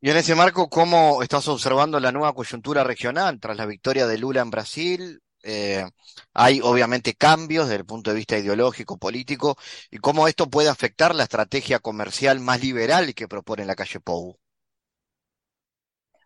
[0.00, 4.16] Y en ese marco, ¿cómo estás observando la nueva coyuntura regional tras la victoria de
[4.16, 5.20] Lula en Brasil?
[5.42, 5.84] Eh,
[6.34, 9.56] hay obviamente cambios desde el punto de vista ideológico, político,
[9.90, 14.38] y cómo esto puede afectar la estrategia comercial más liberal que propone la calle Pou.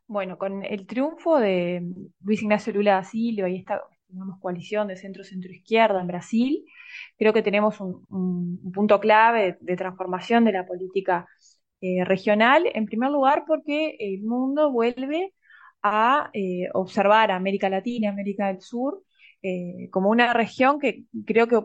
[0.07, 1.83] Bueno, con el triunfo de
[2.21, 6.65] Luis Ignacio Lula da Silva y esta digamos, coalición de centro-centro-izquierda en Brasil.
[7.19, 11.27] Creo que tenemos un, punto clave de, transformación de la política
[11.81, 15.35] eh, regional, en primer lugar porque el mundo vuelve
[15.83, 19.05] a eh, observar a América Latina, América del Sur,
[19.43, 21.61] eh, como una región que creo que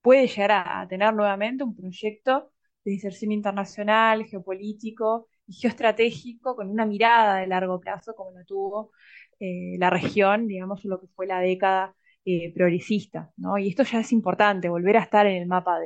[0.00, 2.52] puede llegar a, a tener nuevamente un proyecto
[2.84, 8.92] de inserción internacional, geopolítico y geoestratégico con una mirada de largo plazo como lo tuvo
[9.40, 13.56] eh, la región, digamos, lo que fue la década eh, progresista, ¿no?
[13.58, 15.78] Y esto ya es importante, volver a estar en el mapa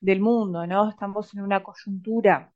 [0.00, 0.88] del mundo, ¿no?
[0.90, 2.52] Estamos en una coyuntura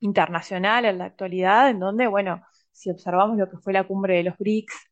[0.00, 4.24] internacional en la actualidad, en donde, bueno, si observamos lo que fue la cumbre de
[4.24, 4.90] los BRICS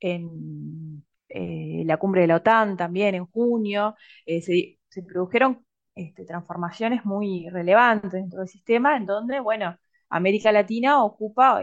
[0.00, 7.48] en, eh, la cumbre de la OTAN también en junio, se, produjeron este, transformaciones muy
[7.50, 9.76] relevantes dentro del sistema, en donde, bueno,
[10.10, 11.62] América Latina ocupa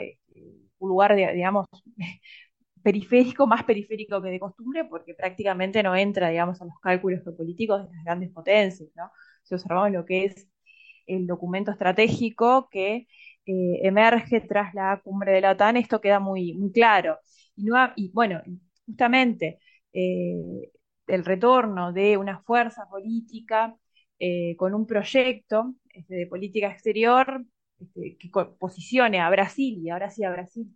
[0.84, 1.68] un lugar, digamos,
[2.84, 7.88] periférico, más periférico que de costumbre, porque prácticamente no entra, digamos, a los cálculos geopolíticos
[7.90, 9.12] de las grandes potencias, ¿no?
[9.44, 10.48] Si observamos lo que es
[11.08, 13.08] el documento estratégico que
[13.46, 17.20] eh, emerge tras la cumbre de la OTAN, esto queda muy, claro.
[17.56, 18.42] Y, y bueno,
[18.86, 19.60] justamente
[19.94, 20.72] eh,
[21.08, 23.76] el retorno de una fuerza política
[24.20, 27.46] eh, con un proyecto este, de política exterior
[27.84, 30.72] este, que posicione a Brasil y ahora sí a Brasil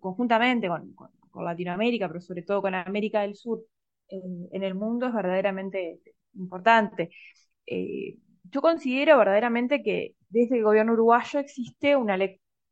[0.00, 3.64] conjuntamente con, Latinoamérica, pero sobre todo con América del Sur
[4.08, 6.00] en, el mundo es verdaderamente
[6.34, 7.10] importante.
[7.66, 12.16] Eh, yo considero verdaderamente que desde el gobierno uruguayo existe una,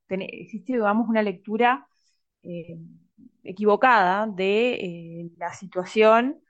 [0.08, 1.86] existe, digamos, una lectura
[2.42, 2.76] eh,
[3.44, 6.42] equivocada de eh, la situación,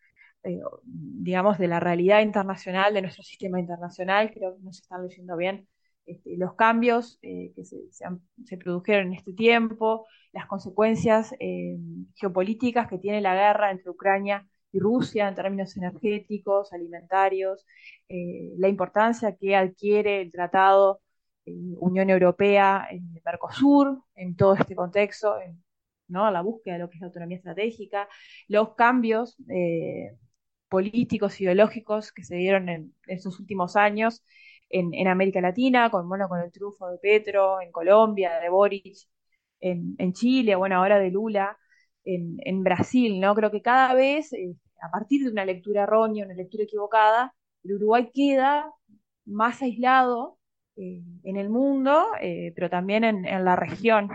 [0.83, 5.37] digamos, de la realidad internacional, de nuestro sistema internacional, creo que no se están leyendo
[5.37, 5.69] bien
[6.07, 11.77] este, los cambios eh, que se, produjeron en este tiempo, las consecuencias eh,
[12.17, 17.67] geopolíticas que tiene la guerra entre Ucrania y Rusia en términos energéticos, alimentarios,
[18.09, 21.01] eh, la importancia que adquiere el Tratado
[21.47, 25.63] Unión Europea en Mercosur en todo este contexto, en,
[26.09, 26.31] ¿no?
[26.31, 28.09] la búsqueda de lo que es la autonomía estratégica,
[28.47, 29.37] los cambios
[30.69, 34.23] políticos, ideológicos que se dieron en estos últimos años
[34.71, 38.97] en, América Latina, con, bueno, con el triunfo de Petro, en Colombia, de Boric,
[39.61, 41.59] en, Chile, bueno, ahora de Lula,
[42.05, 43.35] en, Brasil, ¿no?
[43.35, 47.75] Creo que cada vez, eh, a partir de una lectura errónea, una lectura equivocada, el
[47.75, 48.73] Uruguay queda
[49.27, 50.39] más aislado
[50.77, 54.09] eh, en el mundo, eh, pero también en, en la región.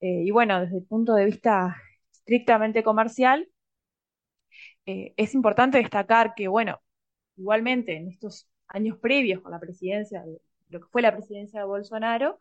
[0.00, 1.76] y bueno, desde el punto de vista
[2.12, 3.48] estrictamente comercial,
[4.84, 6.80] es importante destacar que, bueno,
[7.36, 11.66] igualmente en estos años previos con la presidencia, de, lo que fue la presidencia de
[11.66, 12.38] Bolsonaro,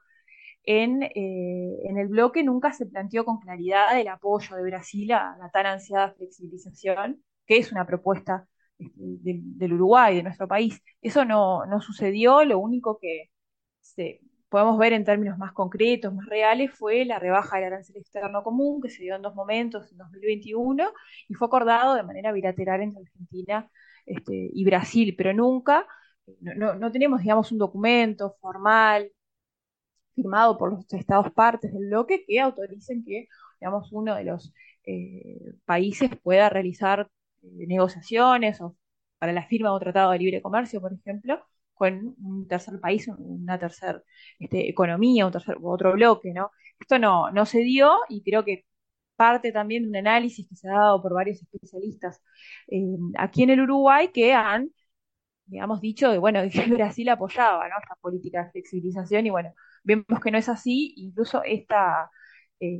[0.63, 5.37] en, eh, en, el bloque nunca se planteó con claridad el apoyo de Brasil a
[5.39, 8.47] la tan ansiada flexibilización, que es una propuesta
[8.79, 10.81] este, de, del Uruguay, de nuestro país.
[11.01, 13.29] Eso no, no sucedió, lo único que
[13.79, 18.43] se, podemos ver en términos más concretos, más reales, fue la rebaja del arancel externo
[18.43, 20.93] común, que se dio en dos momentos, en 2021,
[21.27, 23.69] y fue acordado de manera bilateral entre Argentina
[24.05, 25.85] este, y Brasil, pero nunca,
[26.41, 29.11] no, no, tenemos, digamos, un documento formal
[30.15, 33.27] firmado por los estados partes del bloque que autoricen que,
[33.59, 34.53] digamos, uno de los
[34.85, 37.09] eh, países pueda realizar
[37.43, 38.77] eh, negociaciones o
[39.19, 41.41] para la firma de un tratado de libre comercio, por ejemplo,
[41.73, 44.01] con un tercer país, una tercera
[44.39, 46.51] este, economía, un tercer, otro bloque, ¿no?
[46.79, 48.65] Esto no, no se dio y creo que
[49.15, 52.21] parte también de un análisis que se ha dado por varios especialistas
[52.67, 52.81] eh,
[53.17, 54.69] aquí en el Uruguay que han,
[55.45, 57.75] digamos, dicho de, bueno, que Brasil apoyaba, ¿no?
[57.81, 59.53] Esta política de flexibilización y bueno,
[59.83, 62.09] vemos que no es así, incluso esta,
[62.59, 62.79] eh,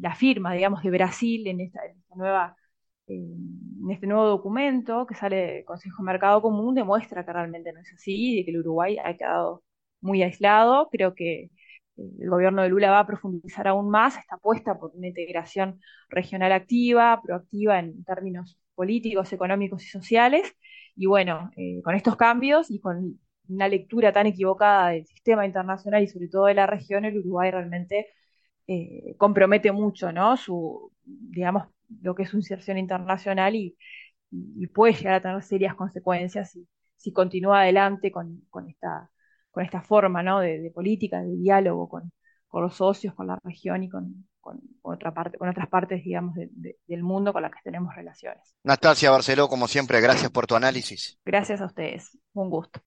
[0.00, 1.80] la firma, digamos, de Brasil en esta,
[2.14, 2.56] nueva
[3.08, 7.72] eh, en este nuevo documento que sale del Consejo de Mercado Común demuestra que realmente
[7.72, 9.62] no es así, de que el Uruguay ha quedado
[10.00, 10.88] muy aislado.
[10.90, 11.50] Creo que
[11.96, 16.52] el gobierno de Lula va a profundizar aún más esta apuesta por una integración regional
[16.52, 20.52] activa, proactiva en términos políticos, económicos y sociales.
[20.96, 26.02] Y bueno, eh, con estos cambios y con una lectura tan equivocada del sistema internacional
[26.02, 28.06] y sobre todo de la región, el Uruguay realmente
[28.66, 30.36] eh, compromete mucho, ¿no?
[30.36, 31.68] Su, digamos,
[32.02, 33.76] lo que es su inserción internacional y,
[34.30, 39.10] y puede llegar a tener serias consecuencias si, si continúa adelante con, con esta
[39.56, 40.40] con esta forma ¿no?
[40.40, 42.12] de, política, de diálogo con,
[42.52, 44.28] los socios, con la región y con,
[44.82, 48.54] otra parte, con otras partes, digamos, del mundo con las que tenemos relaciones.
[48.64, 51.18] Nastasia Barceló, como siempre, gracias por tu análisis.
[51.24, 52.80] Gracias a ustedes, un gusto.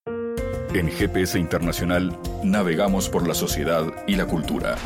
[0.74, 4.76] En GPS Internacional navegamos por la sociedad y la cultura.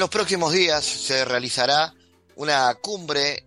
[0.00, 1.92] En los próximos días se realizará
[2.34, 3.44] una cumbre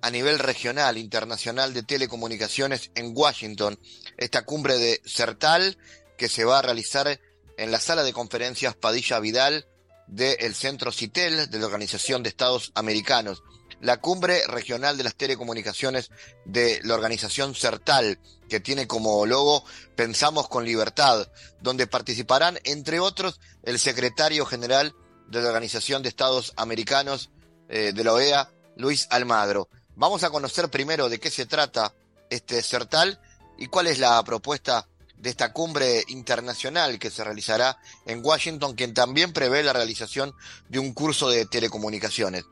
[0.00, 3.78] a nivel regional, internacional de telecomunicaciones en Washington.
[4.16, 5.76] Esta cumbre de CERTAL
[6.16, 7.20] que se va a realizar
[7.58, 9.66] en la sala de conferencias Padilla Vidal
[10.06, 13.42] del Centro CITEL de la Organización de Estados Americanos.
[13.82, 16.10] La cumbre regional de las telecomunicaciones
[16.46, 21.28] de la organización CERTAL, que tiene como logo Pensamos con Libertad,
[21.60, 24.94] donde participarán, entre otros, el secretario general
[25.30, 27.30] de la Organización de Estados Americanos
[27.68, 29.68] eh, de la OEA, Luis Almagro.
[29.94, 31.94] Vamos a conocer primero de qué se trata
[32.28, 33.18] este CERTAL
[33.58, 38.94] y cuál es la propuesta de esta cumbre internacional que se realizará en Washington, quien
[38.94, 40.32] también prevé la realización
[40.68, 42.44] de un curso de telecomunicaciones.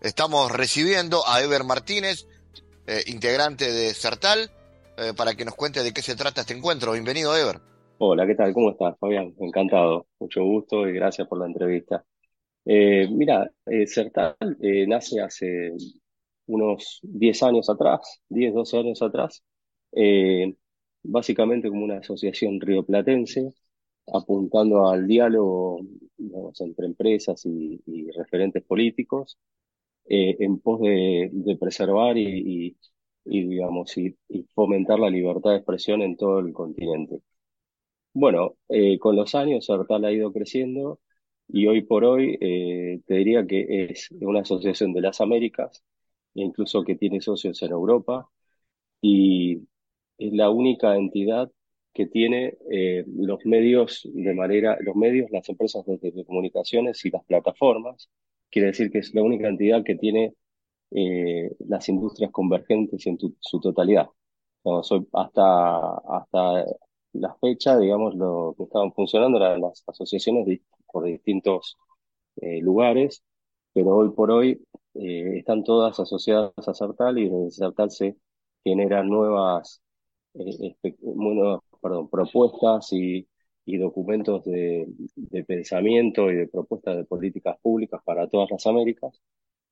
[0.00, 2.26] Estamos recibiendo a Ever Martínez,
[2.86, 4.50] eh, integrante de CERTAL,
[4.96, 6.92] eh, para que nos cuente de qué se trata este encuentro.
[6.92, 7.60] Bienvenido, Ever.
[7.98, 8.52] Hola, ¿qué tal?
[8.52, 9.34] ¿Cómo estás, Fabián?
[9.38, 12.04] Encantado, mucho gusto y gracias por la entrevista.
[12.66, 15.72] Eh, mira, eh, Certal eh, nace hace
[16.46, 19.42] unos 10 años atrás, 10, 12 años atrás,
[21.02, 23.52] básicamente como una asociación rioplatense,
[24.12, 25.80] apuntando al diálogo
[26.60, 27.80] entre empresas y,
[28.12, 29.38] referentes políticos,
[30.06, 32.76] en pos de, preservar y,
[33.24, 34.16] digamos, y,
[34.54, 37.22] fomentar la libertad de expresión en todo el continente.
[38.14, 38.56] Bueno,
[39.00, 41.00] con los años Certal ha ido creciendo
[41.48, 45.84] y hoy por hoy eh, te diría que es una asociación de las Américas,
[46.34, 48.28] incluso que tiene socios en Europa,
[49.00, 49.58] y
[50.18, 51.50] es la única entidad
[51.92, 57.24] que tiene eh, los medios de manera, los medios, las empresas de telecomunicaciones y las
[57.24, 58.10] plataformas.
[58.50, 60.34] Quiere decir que es la única entidad que tiene
[60.92, 64.08] eh, las industrias convergentes en su totalidad.
[65.12, 66.64] hasta, hasta
[67.12, 71.76] la fecha, digamos, lo que estaban funcionando eran las asociaciones de por distintos
[72.36, 73.22] eh, lugares,
[73.72, 74.62] pero hoy por hoy
[74.94, 78.16] eh, están todas asociadas a Sartal y desde Sartal se
[78.64, 79.82] generan nuevas,
[80.34, 80.76] eh,
[82.10, 83.26] propuestas y,
[83.78, 89.20] documentos de, de, pensamiento y de propuestas de políticas públicas para todas las Américas.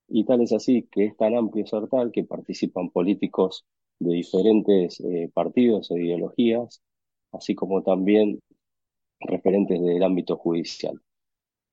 [0.08, 3.64] Y tal es así que es tan amplio Sartal que participan políticos
[4.00, 5.02] de diferentes
[5.32, 6.82] partidos e ideologías,
[7.32, 8.40] así como también
[9.24, 11.00] referentes del ámbito judicial.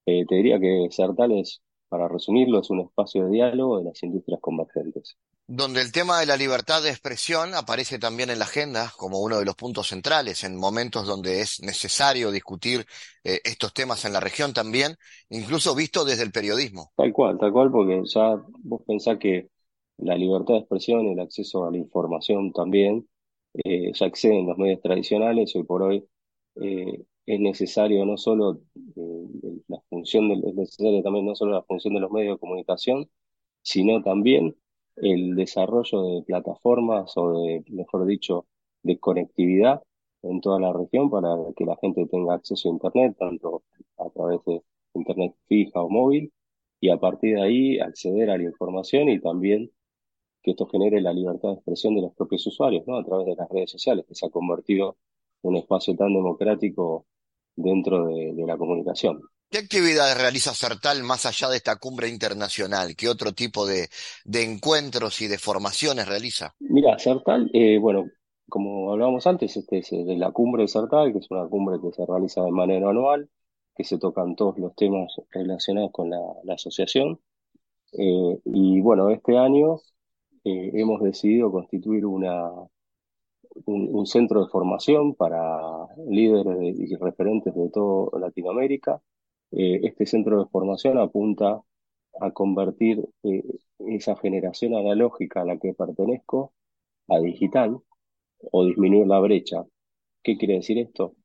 [0.05, 4.01] Eh, te diría que Sertal es, para resumirlo, es un espacio de diálogo de las
[4.03, 5.17] industrias convergentes
[5.53, 9.37] donde el tema de la libertad de expresión aparece también en la agenda como uno
[9.37, 12.85] de los puntos centrales en momentos donde es necesario discutir
[13.25, 14.95] eh, estos temas en la región también,
[15.29, 16.91] incluso visto desde el periodismo.
[16.95, 19.49] Tal cual, tal cual, porque ya vos pensás que
[19.97, 23.09] la libertad de expresión y el acceso a la información también
[23.65, 25.53] eh, ya exceden los medios tradicionales.
[25.53, 26.07] Hoy por hoy
[26.61, 27.03] eh,
[27.33, 28.59] es necesario no solo
[29.67, 33.09] la función, es necesario también no solo la función de los medios de comunicación,
[33.61, 34.55] sino también
[34.97, 38.47] el desarrollo de plataformas o de, mejor dicho,
[38.83, 39.81] de conectividad
[40.23, 43.63] en toda la región para que la gente tenga acceso a Internet, tanto
[43.97, 44.61] a través de
[44.93, 46.33] Internet fija o móvil,
[46.81, 49.71] y a partir de ahí acceder a la información y también
[50.43, 52.97] que esto genere la libertad de expresión de los propios usuarios, ¿no?
[52.97, 54.97] A través de las redes sociales, que se ha convertido
[55.43, 57.05] en un espacio tan democrático
[57.55, 59.21] dentro de la comunicación.
[59.51, 62.95] ¿Qué actividades realiza CERTAL más allá de esta cumbre internacional?
[62.95, 63.89] ¿Qué otro tipo de,
[64.31, 66.55] encuentros y de formaciones realiza?
[66.59, 68.05] Mira, CERTAL, eh, bueno,
[68.47, 71.91] como hablábamos antes, este es de la cumbre de CERTAL, que es una cumbre que
[71.91, 73.29] se realiza de manera anual,
[73.75, 77.19] que se tocan todos los temas relacionados con la, asociación.
[77.91, 79.81] Eh, y bueno, este año
[80.45, 82.49] eh, hemos decidido constituir una,
[83.65, 85.59] un, centro de formación para
[86.07, 89.01] líderes y referentes de toda Latinoamérica
[89.51, 91.61] eh, este centro de formación apunta
[92.21, 93.43] a convertir eh,
[93.79, 96.53] esa generación analógica a la que pertenezco
[97.09, 97.81] a digital
[98.51, 99.65] o disminuir la brecha.
[100.23, 101.15] ¿Qué quiere decir esto?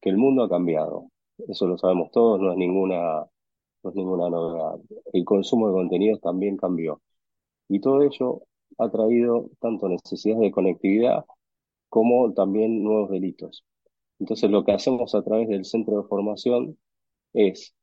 [0.00, 1.10] Que el mundo ha cambiado.
[1.48, 3.26] Eso lo sabemos todos, no es ninguna,
[3.82, 4.80] no es ninguna novedad.
[5.12, 7.00] El consumo de contenidos también cambió.
[7.68, 8.42] Y todo ello
[8.78, 11.26] ha traído tanto necesidades de conectividad
[11.96, 13.64] como también nuevos delitos.
[14.18, 16.78] Entonces lo que hacemos a través del centro de formación
[17.32, 17.74] es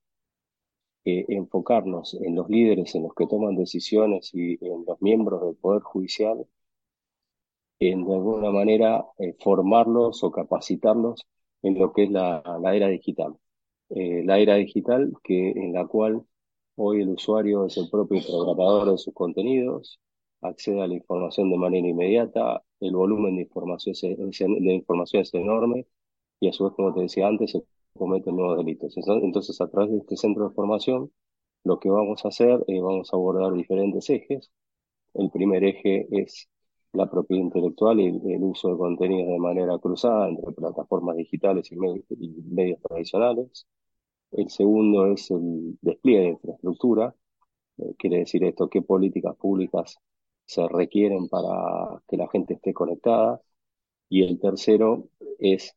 [1.06, 5.56] eh, enfocarnos en los líderes, en los que toman decisiones y en los miembros del
[5.56, 6.46] Poder Judicial,
[7.80, 11.26] en de alguna manera eh, formarlos o capacitarlos
[11.64, 12.44] en lo que es la,
[12.74, 13.36] era digital.
[13.90, 16.24] Eh, la era digital que, en la cual
[16.76, 20.00] hoy el usuario es el propio programador de sus contenidos,
[20.42, 25.88] accede a la información de manera inmediata, el volumen de información de información es enorme
[26.40, 27.58] y a su vez, como te decía antes,
[27.94, 28.96] cometen nuevos delitos.
[28.98, 31.12] Entonces, a través de este centro de formación,
[31.64, 34.52] lo que vamos a hacer, es vamos a abordar diferentes ejes.
[35.14, 36.50] El primer eje es
[36.94, 41.78] la propiedad intelectual y el, uso de contenidos de manera cruzada entre plataformas digitales y
[41.78, 43.68] medios, tradicionales.
[44.32, 47.16] El segundo es el despliegue de infraestructura.
[47.78, 50.00] Eh, quiere decir esto, qué políticas públicas
[50.54, 53.42] se requieren para que la gente esté conectada.
[54.10, 55.76] Y el tercero es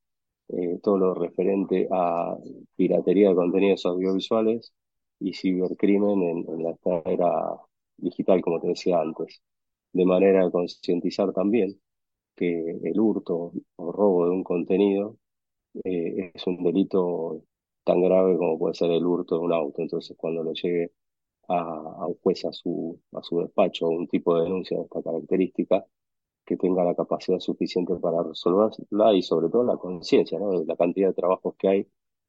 [0.48, 2.36] eh, todo lo referente a
[2.76, 4.72] piratería de contenidos audiovisuales
[5.20, 7.32] y cibercrimen en, la era
[7.96, 9.42] digital, como te decía antes,
[9.92, 11.80] de manera de concientizar también
[12.36, 15.18] que el hurto o robo de un contenido
[15.84, 17.42] eh, es un delito
[17.84, 19.82] tan grave como puede ser el hurto de un auto.
[19.82, 20.92] Entonces, cuando le llegue
[21.48, 25.84] a, un juez a su, a su despacho un tipo de denuncia de esta característica,
[26.46, 30.38] que tenga la capacidad suficiente para resolverla y sobre todo la conciencia.
[30.38, 31.88] De la cantidad de trabajos que hay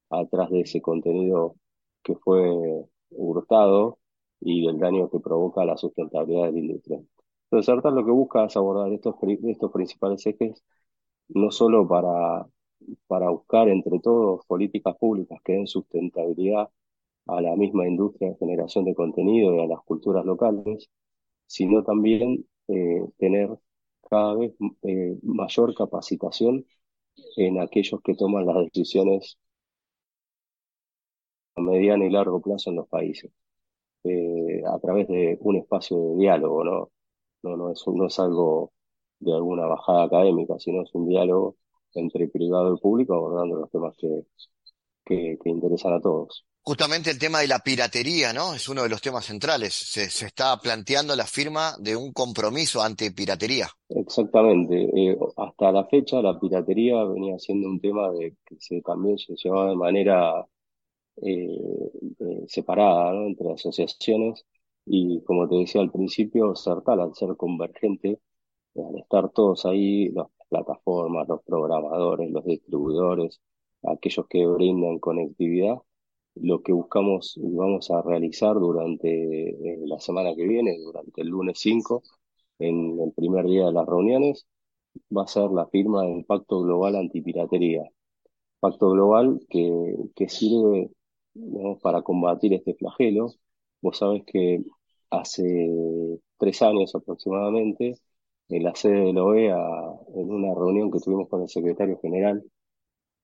[0.10, 1.56] atrás de ese contenido
[2.04, 2.42] que fue
[3.12, 4.00] hurtado
[4.40, 7.02] y del daño que provoca la sustentabilidad de la industria.
[7.46, 9.16] Entonces, ahorita lo que busca es abordar estos,
[9.46, 10.64] estos principales ejes,
[11.30, 12.48] no solo para,
[13.08, 16.70] para buscar entre todos políticas públicas que den sustentabilidad
[17.28, 20.90] a la misma industria de generación de contenido y a las culturas locales,
[21.48, 23.50] sino también eh, tener
[24.10, 24.54] cada vez
[24.84, 26.66] eh, mayor capacitación
[27.38, 29.38] en aquellos que toman las decisiones
[31.56, 33.32] a mediano y largo plazo en los países,
[34.04, 36.92] eh, a través de un espacio de diálogo, ¿no?
[37.44, 38.72] No, no, es, algo
[39.20, 41.58] de alguna bajada académica, sino es un diálogo
[41.94, 44.26] entre privado y público abordando los temas que,
[45.06, 46.46] que interesan a todos.
[46.68, 48.54] Justamente el tema de la piratería, ¿no?
[48.54, 49.74] Es uno de los temas centrales.
[49.74, 53.70] Se, está planteando la firma de un compromiso ante piratería.
[53.88, 54.76] Exactamente.
[54.94, 59.34] Eh, hasta la fecha la piratería venía siendo un tema de que se, también se
[59.42, 60.46] llevaba de manera
[61.22, 61.58] eh,
[62.20, 63.16] eh, separada.
[63.26, 64.46] Entre asociaciones
[64.86, 68.20] y como te decía al principio, Certal, al ser convergente,
[68.76, 73.40] al estar todos ahí, las plataformas, los programadores, los distribuidores,
[73.84, 75.78] aquellos que brindan conectividad,
[76.42, 81.30] lo que buscamos y vamos a realizar durante eh, la semana que viene, durante el
[81.30, 82.04] lunes 5,
[82.60, 84.48] en el primer día de las reuniones,
[85.16, 87.84] va a ser la firma del Pacto Global Antipiratería.
[88.60, 90.92] Pacto global que, que sirve
[91.82, 93.30] para combatir este flagelo.
[93.82, 94.64] Vos sabés que
[95.10, 95.70] hace
[96.38, 97.96] tres años aproximadamente,
[98.50, 99.58] en la sede de la OEA,
[100.16, 102.44] en una reunión que tuvimos con el secretario general,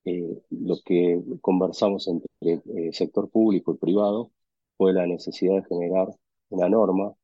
[0.04, 4.30] eh, lo que conversamos entre el sector público y privado
[4.76, 6.08] fue la necesidad de generar
[6.50, 7.14] una norma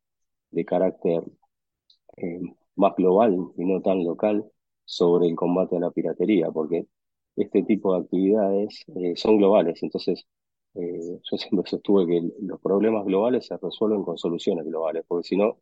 [0.51, 1.25] de carácter
[2.17, 2.41] eh,
[2.77, 4.45] más global y no tan local
[4.85, 6.87] sobre el combate a la piratería, porque
[7.37, 9.83] este tipo de actividades eh, son globales.
[9.83, 10.27] Entonces,
[10.75, 15.37] eh, yo siempre sostuve que los problemas globales se resuelven con soluciones globales, porque si
[15.37, 15.59] no,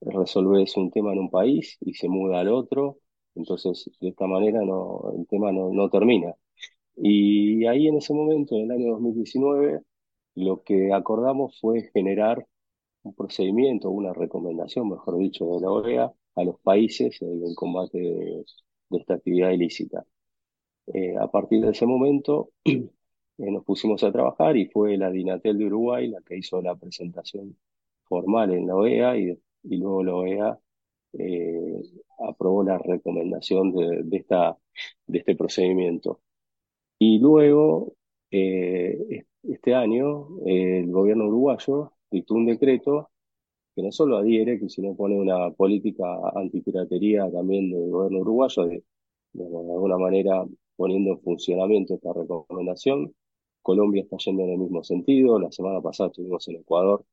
[0.00, 2.98] resolves un tema en un país y se muda al otro,
[3.34, 6.34] entonces de esta manera no, el tema no termina.
[6.96, 9.82] Y ahí en ese momento, en el año 2019,
[10.36, 12.46] lo que acordamos fue generar
[13.02, 17.98] un procedimiento, una recomendación, mejor dicho, de la OEA a los países en el combate
[17.98, 18.44] de,
[18.90, 20.04] esta actividad ilícita.
[20.86, 22.90] Eh, a partir de ese momento eh,
[23.38, 27.56] nos pusimos a trabajar y fue la Dinatel de Uruguay la que hizo la presentación
[28.04, 30.60] formal en la OEA y, luego la OEA
[31.14, 31.82] eh,
[32.28, 36.20] aprobó la recomendación de, de este procedimiento.
[36.98, 37.94] Y luego,
[38.30, 43.10] este año, el gobierno uruguayo dictó un decreto
[43.74, 48.84] que no solo adhiere, sino pone una política antipiratería también del gobierno uruguayo, de,
[49.34, 50.44] de, alguna manera
[50.76, 53.14] poniendo en funcionamiento esta recomendación.
[53.62, 55.38] Colombia está yendo en el mismo sentido.
[55.38, 57.04] La semana pasada estuvimos en Ecuador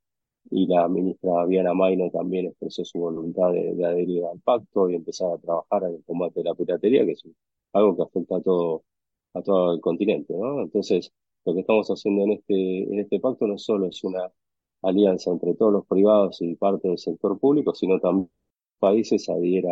[0.52, 5.32] y la ministra Viana Maino también expresó su voluntad de, adherir al pacto y empezar
[5.34, 7.24] a trabajar en el combate de la piratería, que es
[7.74, 8.84] algo que afecta a todo,
[9.34, 10.62] a todo el continente, ¿no?
[10.62, 11.12] Entonces,
[11.46, 14.32] lo que estamos haciendo en este, en este pacto no solo es una
[14.82, 18.30] alianza entre todos los privados y parte del sector público, sino también
[18.80, 19.70] países adhiera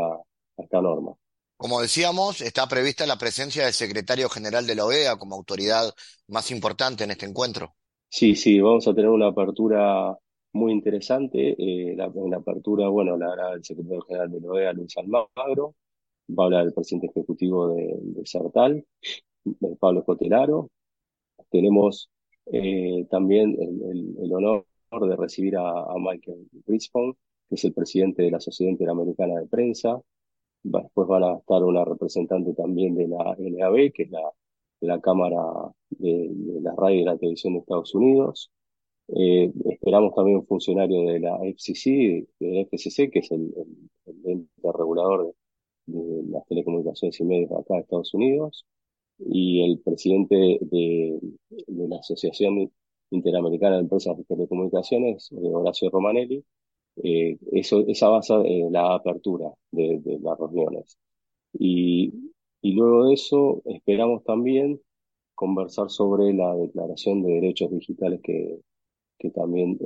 [0.57, 1.13] a esta norma.
[1.57, 5.93] Como decíamos, está prevista la presencia del secretario general de la OEA como autoridad
[6.27, 7.75] más importante en este encuentro.
[8.09, 10.17] Sí, sí, vamos a tener una apertura
[10.53, 11.55] muy interesante.
[11.57, 14.97] Eh, la, en la apertura, bueno, la hará el secretario general de la OEA, Luis
[14.97, 15.75] Almagro,
[16.29, 18.85] va a hablar el presidente ejecutivo de, de Sartal,
[19.79, 20.69] Pablo Cotelaro.
[21.49, 22.09] Tenemos
[22.47, 24.65] eh, también el, el honor
[24.99, 27.13] de recibir a, Michael Rispon,
[27.47, 30.01] que es el presidente de la Sociedad Interamericana de Prensa.
[30.63, 34.11] Después van a estar una representante también de la NAB, que es
[34.81, 35.41] la, Cámara
[35.89, 36.29] de,
[36.61, 38.51] la Radio y la Televisión de Estados Unidos.
[39.07, 43.53] Eh, esperamos también un funcionario de la FCC, de la FCC, que es el,
[44.25, 45.33] ente regulador
[45.85, 48.65] de, de, las telecomunicaciones y medios acá de Estados Unidos,
[49.25, 51.19] y el presidente de,
[51.67, 52.71] la Asociación
[53.11, 56.43] Interamericana de Empresas de Telecomunicaciones, eh, Horacio Romanelli,
[57.03, 60.97] eh, eso, esa base eh, la apertura de, las reuniones.
[61.53, 62.13] Y,
[62.61, 64.81] y, luego de eso esperamos también
[65.35, 68.59] conversar sobre la Declaración de Derechos Digitales que,
[69.17, 69.77] que también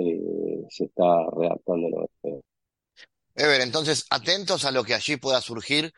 [0.69, 2.39] se está redactando en la
[3.37, 5.91] Ever, entonces atentos a lo que allí pueda surgir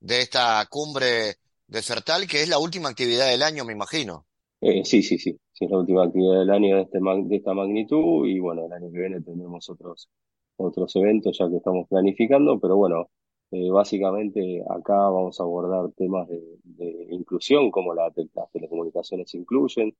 [0.00, 1.36] de esta cumbre
[1.74, 4.26] de CERTAL, que es la última actividad del año, me imagino.
[4.60, 8.26] sí, sí, sí si es la última actividad del año de, este, de esta magnitud
[8.26, 10.08] y bueno, el año que viene tendremos otros,
[10.56, 13.08] otros eventos ya que estamos planificando, pero bueno,
[13.52, 19.94] eh, básicamente acá vamos a abordar temas de, inclusión, como la, las telecomunicaciones incluyen.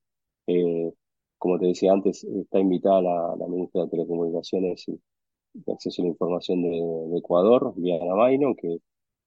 [0.48, 0.92] Eh,
[1.38, 5.00] como te decía antes, está invitada la, ministra de Telecomunicaciones y
[5.70, 8.78] Acceso a la Información de, Ecuador, Diana Maino, que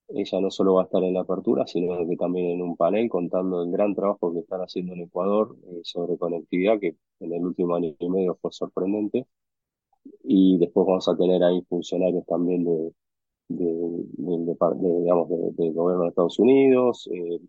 [0.10, 3.10] ella no solo va a estar en la apertura, sino que también en un panel
[3.10, 7.45] contando el gran trabajo que están haciendo en Ecuador eh, sobre conectividad, que en el
[7.45, 9.28] último año y medio fue sorprendente.
[10.24, 12.93] Y después vamos a tener ahí funcionarios también de,
[13.49, 17.10] digamos, del gobierno de Estados Unidos.
[17.14, 17.39] Eh,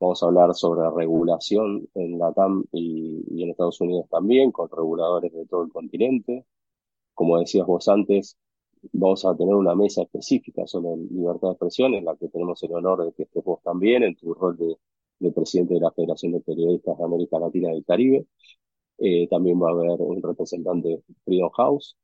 [0.00, 4.68] vamos a hablar sobre regulación en la TAM y, y en Estados Unidos también, con
[4.70, 6.44] reguladores de todo el continente.
[7.14, 8.36] Como decías vos antes,
[8.92, 12.72] vamos a tener una mesa específica sobre libertad de expresión, en la que tenemos el
[12.72, 16.40] honor de que estés vos también en tu rol de, presidente de la Federación de
[16.40, 18.26] Periodistas de América Latina y el Caribe.
[18.98, 21.96] Eh, también va a haber un representante de Freedom House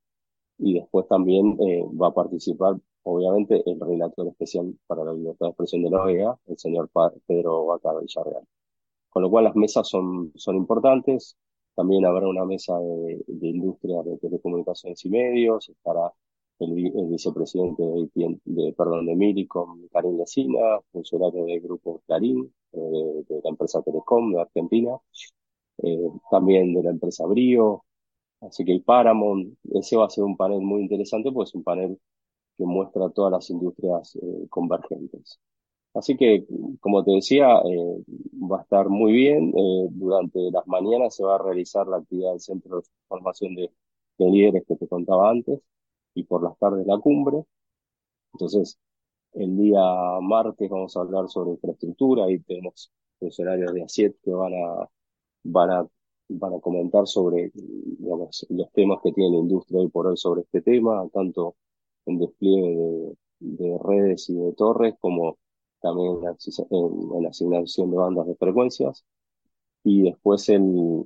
[0.59, 5.51] y después también eh, va a participar, obviamente, el relator especial para la libertad de
[5.51, 6.91] expresión de la OEA, el señor
[7.27, 8.45] Pedro Bacar Villarreal.
[9.11, 11.37] Con lo cual las mesas son, son importantes.
[11.75, 16.13] También habrá una mesa de, de industria de telecomunicaciones y medios, estará
[16.63, 22.79] el, vicepresidente de, perdón, de Miri con Karim Lecina, funcionario del grupo Clarín, eh,
[23.29, 24.97] de, la empresa Telecom de Argentina,
[25.83, 27.85] eh, también de la empresa Brio,
[28.41, 31.65] así que el Paramount, ese va a ser un panel muy interesante, pues es un
[31.65, 31.99] panel
[32.57, 35.41] que muestra todas las industrias eh, convergentes.
[35.95, 36.47] Así que,
[36.81, 38.03] como te decía, eh,
[38.51, 39.53] va a estar muy bien.
[39.57, 43.71] Eh, durante las mañanas se va a realizar la actividad del Centro de Formación de,
[44.19, 45.61] de Líderes que te contaba antes
[46.15, 47.45] y por las tardes la cumbre.
[48.35, 48.79] Entonces,
[49.35, 49.81] el día
[50.21, 54.89] martes vamos a hablar sobre infraestructura y tenemos funcionarios de ASIET que van a,
[55.45, 55.89] van a,
[56.29, 60.43] van a comentar sobre digamos, los temas que tiene la industria hoy por hoy sobre
[60.43, 61.57] este tema, tanto
[62.07, 65.39] en despliegue de, de redes y de torres como
[65.81, 66.19] también
[66.71, 69.05] en, la asignación de bandas de frecuencias.
[69.85, 71.05] Y después el,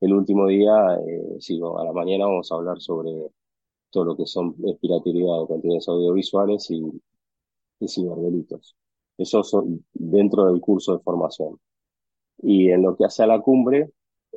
[0.00, 1.38] el último día, eh,
[1.78, 3.10] a la mañana vamos a hablar sobre
[3.90, 6.82] todo lo que son piratería de contenidos audiovisuales y,
[7.80, 8.76] y ciberdelitos.
[9.18, 11.58] Eso son dentro del curso de formación.
[12.42, 13.90] Y en lo que hace a la cumbre,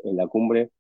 [0.04, 0.72] en la cumbre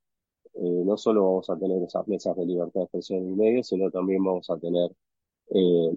[0.56, 3.90] eh, no solo vamos a tener esas mesas de libertad de expresión y medios, sino
[3.92, 4.92] también vamos a tener
[5.50, 5.92] eh,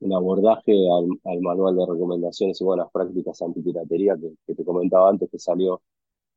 [0.00, 5.08] un abordaje al, al, manual de recomendaciones y buenas prácticas antipiratería que, que te comentaba
[5.08, 5.82] antes, que salió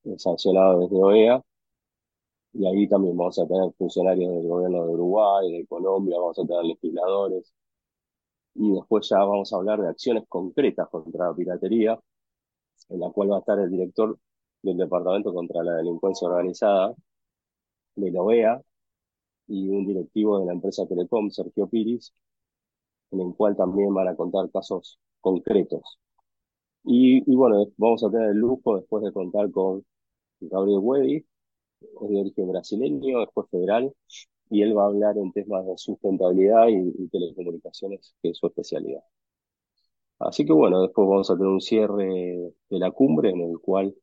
[0.05, 1.43] eh, sancionado desde OEA.
[2.53, 6.45] Y ahí también vamos a tener funcionarios del gobierno de Uruguay, de Colombia, vamos a
[6.45, 7.51] tener legisladores.
[8.55, 11.99] Y después ya vamos a hablar de acciones concretas contra la piratería,
[12.89, 14.17] en la cual va a estar el director
[14.63, 16.95] del Departamento contra la Delincuencia Organizada
[17.95, 18.61] de la OEA
[19.47, 22.13] y un directivo de la empresa Telecom, Sergio Piris,
[23.11, 25.99] en el cual también van a contar casos concretos.
[26.83, 29.85] Y, y bueno, vamos a tener el lujo después de contar con
[30.41, 31.25] Gabriel Wedi,
[31.82, 33.93] es de origen brasileño, es federal,
[34.49, 39.03] y él va a hablar en temas de sustentabilidad y, telecomunicaciones, que es su especialidad.
[40.19, 43.95] Así que bueno, después vamos a tener un cierre de la cumbre en el cual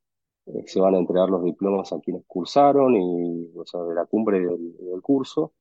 [0.47, 4.07] eh, se van a entregar los diplomas a quienes cursaron y o sea, de la
[4.07, 5.53] cumbre del, curso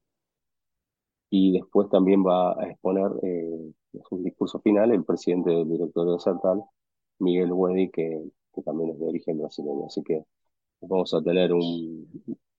[1.29, 3.73] y después también va a exponer eh,
[4.11, 6.63] un discurso final el presidente del directorio de Sertal,
[7.19, 9.85] Miguel Wedi, que, que, también es de origen brasileño.
[9.87, 10.25] Así que
[10.87, 12.07] vamos a tener un,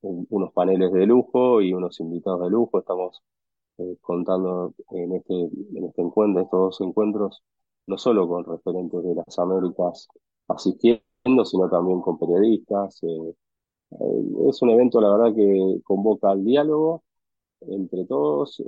[0.03, 2.79] un, unos paneles de lujo y unos invitados de lujo.
[2.79, 3.23] Estamos
[3.79, 7.43] eh, contando en este, en este encuentro, estos dos encuentros,
[7.87, 10.09] no solo con referentes de las Américas
[10.49, 13.03] asistiendo, sino también con periodistas.
[13.03, 13.35] Eh,
[13.93, 17.05] eh, es un evento, la verdad, que convoca al diálogo
[17.61, 18.63] entre todos,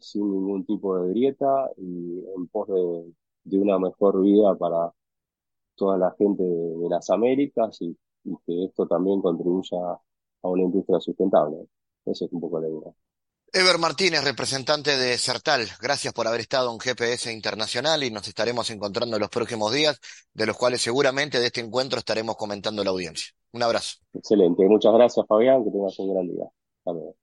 [0.00, 3.12] sin ningún tipo de grieta y en pos de,
[3.44, 4.92] de, una mejor vida para
[5.76, 9.78] toda la gente de, de las Américas y, y, que esto también contribuya
[10.42, 11.66] a una industria sustentable.
[12.04, 12.92] Eso es un poco la idea.
[13.54, 18.70] Ever Martínez, representante de Certal, gracias por haber estado en GPS Internacional y nos estaremos
[18.70, 20.00] encontrando en los próximos días,
[20.32, 23.32] de los cuales seguramente de este encuentro estaremos comentando la audiencia.
[23.52, 23.98] Un abrazo.
[24.14, 26.46] Excelente, muchas gracias Fabián, que tengas un gran día.
[26.78, 27.16] Hasta luego.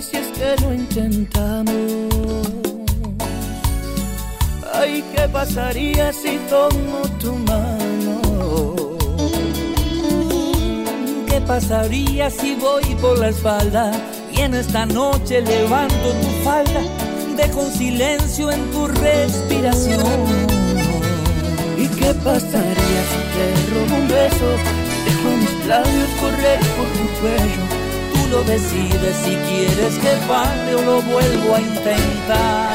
[0.00, 1.74] Si es que lo intentamos?
[4.72, 8.96] Ay, ¿qué pasaría si tomo tu mano?
[11.28, 13.92] ¿Qué pasaría si voy por la espalda
[14.32, 16.80] y en esta noche levanto tu falda?
[17.36, 20.00] Dejo un silencio en tu respiración.
[21.76, 24.48] ¿Y qué pasaría si te robo un beso?
[25.04, 27.81] Dejo mis labios correr por tu cuello
[28.32, 32.72] lo decides si quieres que pare o lo vuelvo a intentar.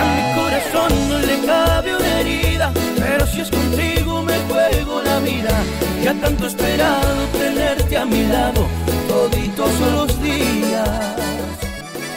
[0.00, 5.20] A mi corazón no le cabe una herida, pero si es contigo me juego la
[5.20, 5.62] vida.
[6.02, 8.66] Ya tanto he esperado tenerte a mi lado,
[9.06, 10.88] toditos los días.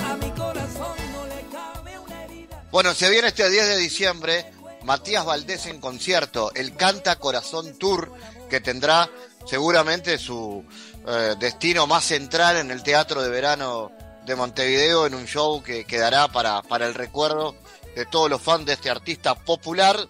[0.09, 2.63] A mi corazón no le cabe una herida.
[2.71, 4.45] Bueno, se viene este 10 de diciembre
[4.83, 8.11] Matías Valdés en concierto, el Canta Corazón Tour,
[8.49, 9.07] que tendrá
[9.45, 10.63] seguramente su
[11.07, 13.91] eh, destino más central en el Teatro de Verano
[14.25, 17.55] de Montevideo, en un show que quedará para, para el recuerdo
[17.95, 20.07] de todos los fans de este artista popular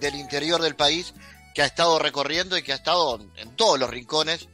[0.00, 1.12] del interior del país
[1.54, 4.48] que ha estado recorriendo y que ha estado en todos los rincones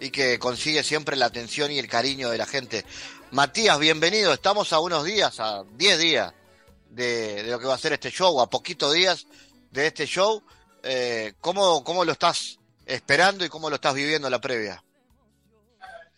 [0.00, 2.84] y que consigue siempre la atención y el cariño de la gente.
[3.30, 4.32] Matías, bienvenido.
[4.32, 6.32] Estamos a unos días, a 10 días
[6.90, 9.26] de, de, lo que va a ser este show, a poquitos días
[9.70, 10.42] de este show.
[10.82, 14.82] Eh, ¿cómo, ¿Cómo lo estás esperando y cómo lo estás viviendo la previa?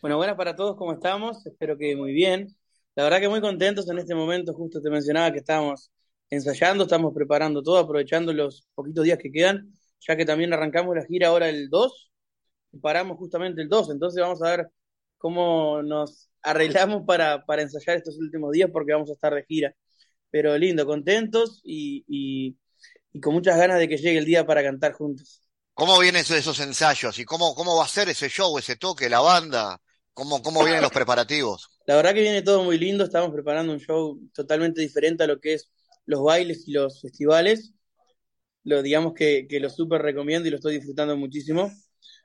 [0.01, 1.45] Bueno, buenas para todos, ¿cómo estamos?
[1.47, 2.49] Espero que muy bien.
[2.95, 5.91] La verdad que muy contentos en este momento, justo te mencionaba que estamos
[6.31, 11.05] ensayando, estamos preparando todo, aprovechando los poquitos días que quedan, ya que también arrancamos la
[11.05, 12.11] gira ahora el 2,
[12.73, 14.69] y paramos justamente el 2, entonces vamos a ver
[15.19, 19.75] cómo nos arreglamos para, para ensayar estos últimos días porque vamos a estar de gira.
[20.31, 22.05] pero lindo, contentos y,
[23.12, 25.46] y con muchas ganas de que llegue el día para cantar juntos.
[25.77, 27.18] ¿Cómo vienen esos, ensayos?
[27.18, 29.79] ¿Y cómo, cómo va a ser ese show, ese toque, la banda?
[30.14, 31.68] ¿Cómo, cómo vienen los preparativos?
[31.85, 35.39] La verdad que viene todo muy lindo, estamos preparando un show totalmente diferente a lo
[35.39, 35.70] que es
[36.07, 37.74] los bailes y los festivales.
[38.64, 41.70] Lo digamos que, que lo súper recomiendo y lo estoy disfrutando muchísimo.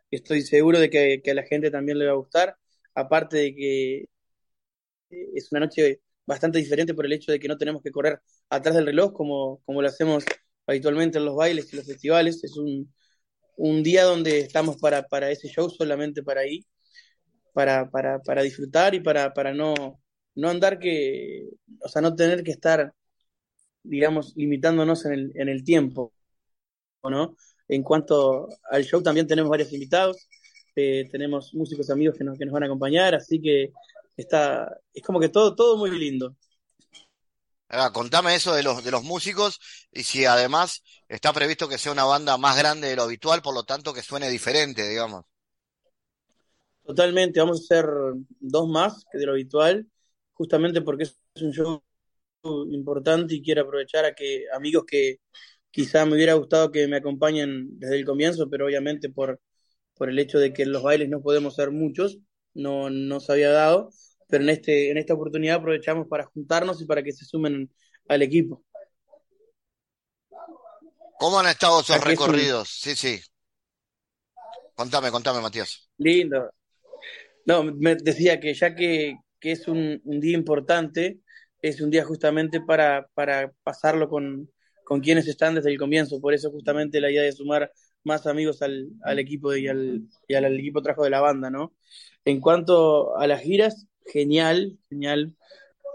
[0.10, 2.56] Estoy seguro de que, que a la gente también le va a gustar.
[2.95, 3.97] Aparte de que
[5.10, 8.22] eh, es una noche bastante diferente por el hecho de que no tenemos que correr
[8.49, 10.24] atrás del reloj como, como lo hacemos
[10.66, 12.41] habitualmente en los bailes y los festivales.
[12.45, 12.89] Es un,
[13.62, 16.66] un día donde estamos para, para ese show, solamente para ahí,
[17.53, 20.01] para, para, para disfrutar y para, para no,
[20.36, 21.47] no andar que,
[21.82, 22.93] o sea, no tener que estar,
[23.84, 26.14] digamos, limitándonos en el, en el tiempo,
[27.03, 27.36] ¿no?
[27.68, 30.28] En cuanto al show, también tenemos varios invitados,
[30.76, 33.72] eh, tenemos músicos amigos que nos, que nos van a acompañar, así que
[34.18, 36.36] está, es como que todo, todo muy lindo.
[37.74, 39.60] Ah, contame eso de los, de los músicos
[39.92, 43.54] y si además está previsto que sea una banda más grande de lo habitual, por
[43.56, 45.24] lo tanto que suene diferente, digamos.
[46.84, 47.86] Totalmente, vamos a hacer
[48.40, 49.88] dos más que de lo habitual,
[50.34, 51.84] justamente porque es un show
[52.72, 55.20] importante y quiero aprovechar a que amigos que
[55.72, 59.40] quizá me hubiera gustado que me acompañen desde el comienzo, pero obviamente por,
[59.96, 62.20] por el hecho de que en los bailes no podemos ser muchos,
[62.54, 63.92] no, no se había dado,
[64.32, 67.70] pero en, este, en esta oportunidad aprovechamos para juntarnos y para que se sumen
[68.08, 68.64] al equipo.
[71.20, 72.70] ¿Cómo han estado esos es un- recorridos?
[72.70, 73.22] Sí, sí.
[74.76, 75.90] Contame, contame, Matías.
[75.98, 76.52] Lindo.
[77.46, 81.20] No, me decía que ya que, que es un, un día importante,
[81.62, 84.50] es un día justamente para, para pasarlo con,
[84.86, 86.22] con quienes están desde el comienzo.
[86.22, 87.72] Por eso justamente la idea de sumar
[88.04, 91.50] más amigos al, al equipo y al, y al, al equipo trajo de la banda,
[91.50, 91.74] ¿no?
[92.26, 95.36] En cuanto a las giras, genial, genial.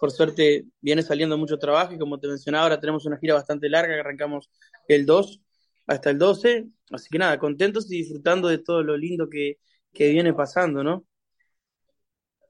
[0.01, 3.69] Por suerte viene saliendo mucho trabajo y como te mencionaba, ahora tenemos una gira bastante
[3.69, 4.51] larga que arrancamos
[4.89, 5.41] el 2
[5.87, 6.67] hasta el 12.
[6.91, 9.59] Así que nada, contentos y disfrutando de todo lo lindo que,
[9.93, 11.07] que viene pasando, ¿no?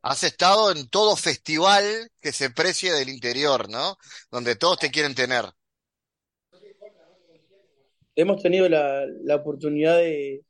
[0.02, 3.98] Has estado en todo festival que se precie del interior, ¿no?
[4.30, 5.44] Donde todos te quieren tener.
[8.14, 10.42] Hemos tenido la, la oportunidad de,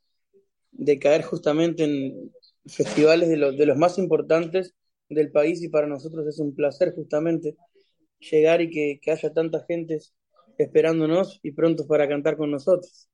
[0.71, 2.31] de caer justamente en
[2.67, 4.75] festivales de los, de los más importantes
[5.09, 7.55] del país y para nosotros es un placer justamente
[8.19, 9.99] llegar y que, haya tanta gente
[10.57, 13.09] esperándonos y pronto para cantar con nosotros.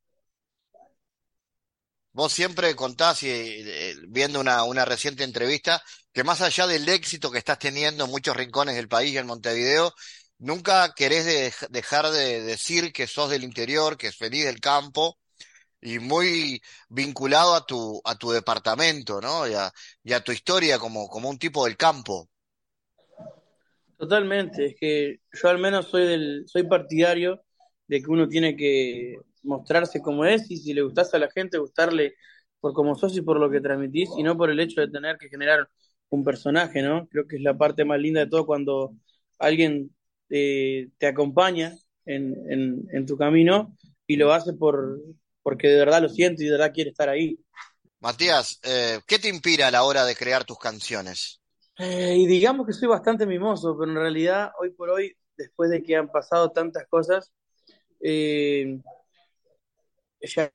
[2.11, 5.81] Vos siempre contás, y, eh, viendo una, una reciente entrevista,
[6.13, 9.25] que más allá del éxito que estás teniendo en muchos rincones del país y en
[9.25, 9.93] Montevideo,
[10.37, 15.17] nunca querés de- dejar de decir que sos del interior, que es feliz del campo
[15.83, 19.47] y muy vinculado a tu, a tu departamento, ¿no?
[19.47, 19.71] Y a,
[20.03, 22.29] y a tu historia como, como un tipo del campo.
[23.97, 27.43] Totalmente, es que yo al menos soy del, soy partidario
[27.87, 31.57] de que uno tiene que mostrarse como es y si le gustas a la gente,
[31.57, 32.15] gustarle
[32.61, 35.17] por cómo sos y por lo que transmitís y no por el hecho de tener
[35.17, 35.69] que generar
[36.09, 37.07] un personaje, ¿no?
[37.09, 38.95] Creo que es la parte más linda de todo cuando
[39.37, 39.93] alguien
[40.29, 41.75] eh, te acompaña
[42.05, 43.75] en, en tu camino
[44.07, 44.99] y lo hace por,
[45.43, 47.37] porque de verdad lo siente y de verdad quiere estar ahí.
[47.99, 51.39] Matías, eh, ¿qué te inspira a la hora de crear tus canciones?
[51.77, 55.83] Eh, y digamos que soy bastante mimoso, pero en realidad hoy por hoy, después de
[55.83, 57.31] que han pasado tantas cosas,
[58.01, 58.79] eh,
[60.21, 60.51] ya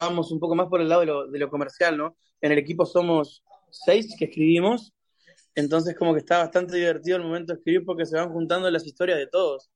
[0.00, 2.16] vamos un poco más por el lado de lo, de lo comercial, ¿no?
[2.40, 4.92] En el equipo somos seis que escribimos,
[5.54, 8.86] entonces como que está bastante divertido el momento de escribir porque se van juntando las
[8.86, 9.70] historias de todos.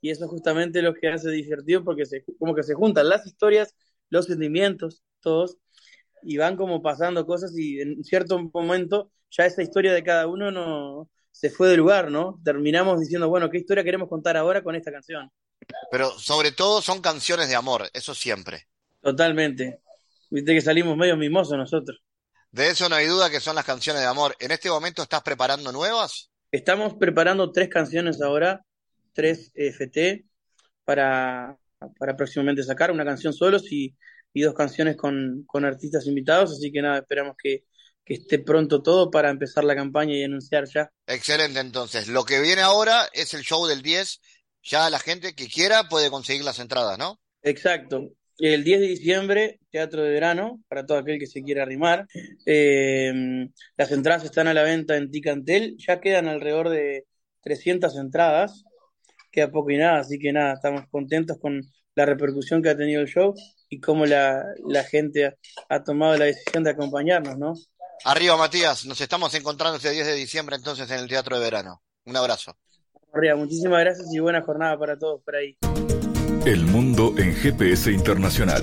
[0.00, 3.26] Y eso es justamente lo que hace divertido porque se, como que se juntan las
[3.26, 3.74] historias,
[4.08, 5.58] los sentimientos, todos,
[6.22, 10.50] y van como pasando cosas y en cierto momento ya esa historia de cada uno
[10.50, 12.40] no se fue del lugar, ¿no?
[12.44, 15.30] Terminamos diciendo, bueno, ¿qué historia queremos contar ahora con esta canción?
[15.90, 18.66] Pero sobre todo son canciones de amor, eso siempre.
[19.00, 19.80] Totalmente.
[20.30, 22.00] Viste que salimos medio mimosos nosotros.
[22.50, 24.34] De eso no hay duda que son las canciones de amor.
[24.40, 26.30] ¿En este momento estás preparando nuevas?
[26.50, 28.64] Estamos preparando tres canciones ahora,
[29.12, 30.24] tres FT,
[30.84, 31.56] para,
[31.98, 33.94] para próximamente sacar, una canción solos y,
[34.32, 37.64] y dos canciones con, con artistas invitados, así que nada, esperamos que,
[38.04, 40.90] que esté pronto todo para empezar la campaña y anunciar ya.
[41.06, 42.08] Excelente, entonces.
[42.08, 44.20] Lo que viene ahora es el show del 10.
[44.62, 47.20] Ya la gente que quiera puede conseguir las entradas, ¿no?
[47.42, 48.10] Exacto.
[48.38, 52.06] El 10 de diciembre, Teatro de Verano, para todo aquel que se quiera arrimar.
[52.46, 53.12] Eh,
[53.76, 57.06] las entradas están a la venta en Ticantel, ya quedan alrededor de
[57.42, 58.64] 300 entradas,
[59.30, 61.60] queda poco y nada, así que nada, estamos contentos con
[61.94, 63.34] la repercusión que ha tenido el show
[63.68, 65.34] y cómo la, la gente ha,
[65.68, 67.54] ha tomado la decisión de acompañarnos, ¿no?
[68.04, 68.86] Arriba, Matías.
[68.86, 71.82] Nos estamos encontrando este 10 de diciembre entonces en el Teatro de Verano.
[72.06, 72.56] Un abrazo.
[73.36, 75.56] muchísimas gracias y buena jornada para todos por ahí.
[76.46, 78.62] El mundo en GPS Internacional.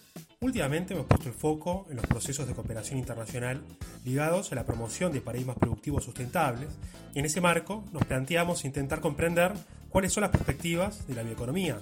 [0.43, 3.61] Últimamente hemos puesto el foco en los procesos de cooperación internacional
[4.03, 6.69] ligados a la promoción de paradigmas productivos sustentables
[7.13, 9.53] y en ese marco nos planteamos intentar comprender
[9.89, 11.79] cuáles son las perspectivas de la bioeconomía.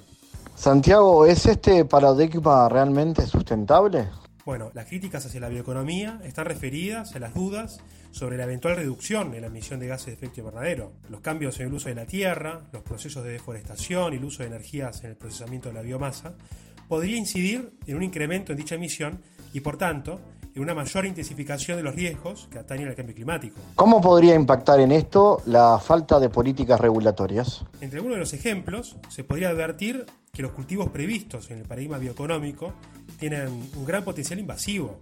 [0.56, 4.10] Santiago, ¿es este paradigma realmente sustentable?
[4.44, 7.80] Bueno, las críticas hacia la bioeconomía están referidas a las dudas
[8.12, 11.68] sobre la eventual reducción en la emisión de gases de efecto invernadero, los cambios en
[11.68, 15.12] el uso de la tierra, los procesos de deforestación y el uso de energías en
[15.12, 16.34] el procesamiento de la biomasa,
[16.90, 19.22] podría incidir en un incremento en dicha emisión
[19.54, 20.20] y, por tanto,
[20.56, 23.62] en una mayor intensificación de los riesgos que atañen al cambio climático.
[23.76, 27.64] ¿Cómo podría impactar en esto la falta de políticas regulatorias?
[27.80, 32.00] Entre algunos de los ejemplos, se podría advertir que los cultivos previstos en el paradigma
[32.00, 32.74] bioeconómico
[33.20, 35.00] tienen un gran potencial invasivo.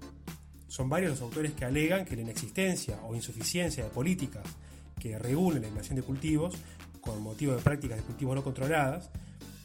[0.68, 4.44] Son varios los autores que alegan que la inexistencia o insuficiencia de políticas
[5.00, 6.54] que regulen la invasión de cultivos
[7.00, 9.10] con motivo de prácticas de cultivos no controladas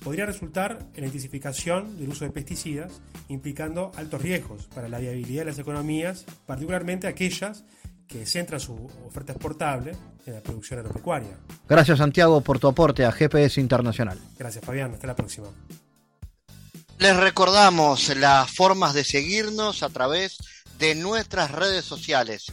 [0.02, 5.42] podría resultar en la intensificación del uso de pesticidas, implicando altos riesgos para la viabilidad
[5.42, 7.64] de las economías, particularmente aquellas
[8.06, 8.74] que centran su
[9.06, 9.92] oferta exportable
[10.26, 11.38] en la producción agropecuaria.
[11.68, 14.18] Gracias Santiago por tu aporte a GPS Internacional.
[14.38, 15.48] Gracias Fabián, hasta la próxima.
[16.98, 20.38] Les recordamos las formas de seguirnos a través
[20.78, 22.52] de nuestras redes sociales.